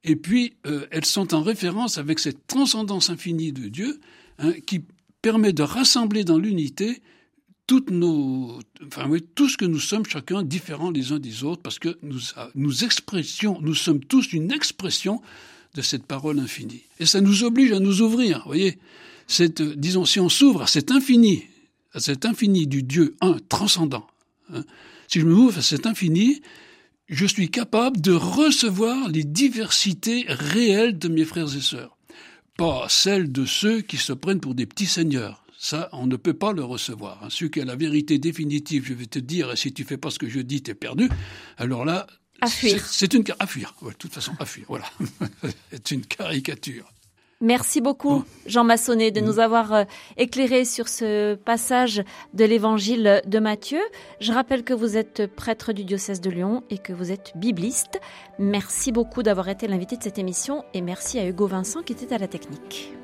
et 0.04 0.14
puis 0.14 0.54
euh, 0.68 0.86
elles 0.92 1.04
sont 1.04 1.34
en 1.34 1.42
référence 1.42 1.98
avec 1.98 2.20
cette 2.20 2.46
transcendance 2.46 3.10
infinie 3.10 3.52
de 3.52 3.66
Dieu 3.66 3.98
qui 4.68 4.84
permet 5.20 5.52
de 5.52 5.64
rassembler 5.64 6.22
dans 6.22 6.38
l'unité 6.38 7.02
toutes 7.72 7.90
nos, 7.90 8.60
tout 9.34 9.48
ce 9.48 9.56
que 9.56 9.64
nous 9.64 9.80
sommes 9.80 10.04
chacun 10.04 10.42
différents 10.42 10.90
les 10.90 11.10
uns 11.10 11.18
des 11.18 11.42
autres, 11.42 11.62
parce 11.62 11.78
que 11.78 11.96
nous, 12.02 12.20
nous 12.54 12.84
expressions, 12.84 13.58
nous 13.62 13.74
sommes 13.74 14.04
tous 14.04 14.34
une 14.34 14.52
expression 14.52 15.22
de 15.74 15.80
cette 15.80 16.04
parole 16.04 16.38
infinie. 16.38 16.82
Et 17.00 17.06
ça 17.06 17.22
nous 17.22 17.44
oblige 17.44 17.72
à 17.72 17.80
nous 17.80 18.02
ouvrir, 18.02 18.42
voyez. 18.44 18.78
Cette, 19.26 19.62
disons, 19.62 20.04
si 20.04 20.20
on 20.20 20.28
s'ouvre 20.28 20.60
à 20.60 20.66
cet 20.66 20.90
infini, 20.90 21.44
à 21.94 22.00
cet 22.00 22.26
infini 22.26 22.66
du 22.66 22.82
Dieu 22.82 23.16
un, 23.22 23.38
transcendant, 23.48 24.06
hein, 24.52 24.64
si 25.08 25.20
je 25.20 25.26
m'ouvre 25.26 25.56
à 25.56 25.62
cet 25.62 25.86
infini, 25.86 26.42
je 27.08 27.24
suis 27.24 27.50
capable 27.50 28.02
de 28.02 28.12
recevoir 28.12 29.08
les 29.08 29.24
diversités 29.24 30.26
réelles 30.28 30.98
de 30.98 31.08
mes 31.08 31.24
frères 31.24 31.56
et 31.56 31.62
sœurs, 31.62 31.96
pas 32.58 32.84
celles 32.90 33.32
de 33.32 33.46
ceux 33.46 33.80
qui 33.80 33.96
se 33.96 34.12
prennent 34.12 34.40
pour 34.40 34.54
des 34.54 34.66
petits 34.66 34.84
seigneurs 34.84 35.41
ça, 35.62 35.88
on 35.92 36.08
ne 36.08 36.16
peut 36.16 36.34
pas 36.34 36.52
le 36.52 36.64
recevoir. 36.64 37.20
Hein. 37.22 37.28
Celui 37.30 37.52
qui 37.52 37.60
a 37.60 37.64
la 37.64 37.76
vérité 37.76 38.18
définitive, 38.18 38.84
je 38.84 38.94
vais 38.94 39.06
te 39.06 39.20
dire, 39.20 39.52
et 39.52 39.56
si 39.56 39.72
tu 39.72 39.84
fais 39.84 39.96
pas 39.96 40.10
ce 40.10 40.18
que 40.18 40.28
je 40.28 40.40
dis, 40.40 40.60
tu 40.60 40.72
es 40.72 40.74
perdu. 40.74 41.08
Alors 41.56 41.84
là, 41.84 42.08
c'est 42.48 43.14
une 43.14 43.22
à 43.38 43.46
fuir. 43.46 43.72
de 43.80 43.92
toute 43.92 44.12
façon, 44.12 44.32
à 44.40 44.44
fuir. 44.44 44.66
Voilà, 44.68 44.86
c'est 45.70 45.92
une 45.92 46.04
caricature. 46.04 46.92
Merci 47.40 47.80
beaucoup, 47.80 48.24
Jean 48.46 48.64
Massonnet, 48.64 49.12
de 49.12 49.20
nous 49.20 49.38
avoir 49.38 49.72
euh, 49.72 49.84
éclairé 50.16 50.64
sur 50.64 50.88
ce 50.88 51.36
passage 51.36 52.02
de 52.34 52.44
l'évangile 52.44 53.22
de 53.24 53.38
Matthieu. 53.38 53.80
Je 54.20 54.32
rappelle 54.32 54.64
que 54.64 54.74
vous 54.74 54.96
êtes 54.96 55.26
prêtre 55.26 55.72
du 55.72 55.84
diocèse 55.84 56.20
de 56.20 56.30
Lyon 56.30 56.64
et 56.70 56.78
que 56.78 56.92
vous 56.92 57.12
êtes 57.12 57.32
bibliste. 57.36 58.00
Merci 58.40 58.90
beaucoup 58.90 59.22
d'avoir 59.22 59.48
été 59.48 59.68
l'invité 59.68 59.96
de 59.96 60.02
cette 60.02 60.18
émission 60.18 60.64
et 60.74 60.80
merci 60.80 61.20
à 61.20 61.28
Hugo 61.28 61.46
Vincent 61.46 61.82
qui 61.82 61.92
était 61.92 62.12
à 62.12 62.18
la 62.18 62.26
technique. 62.26 62.94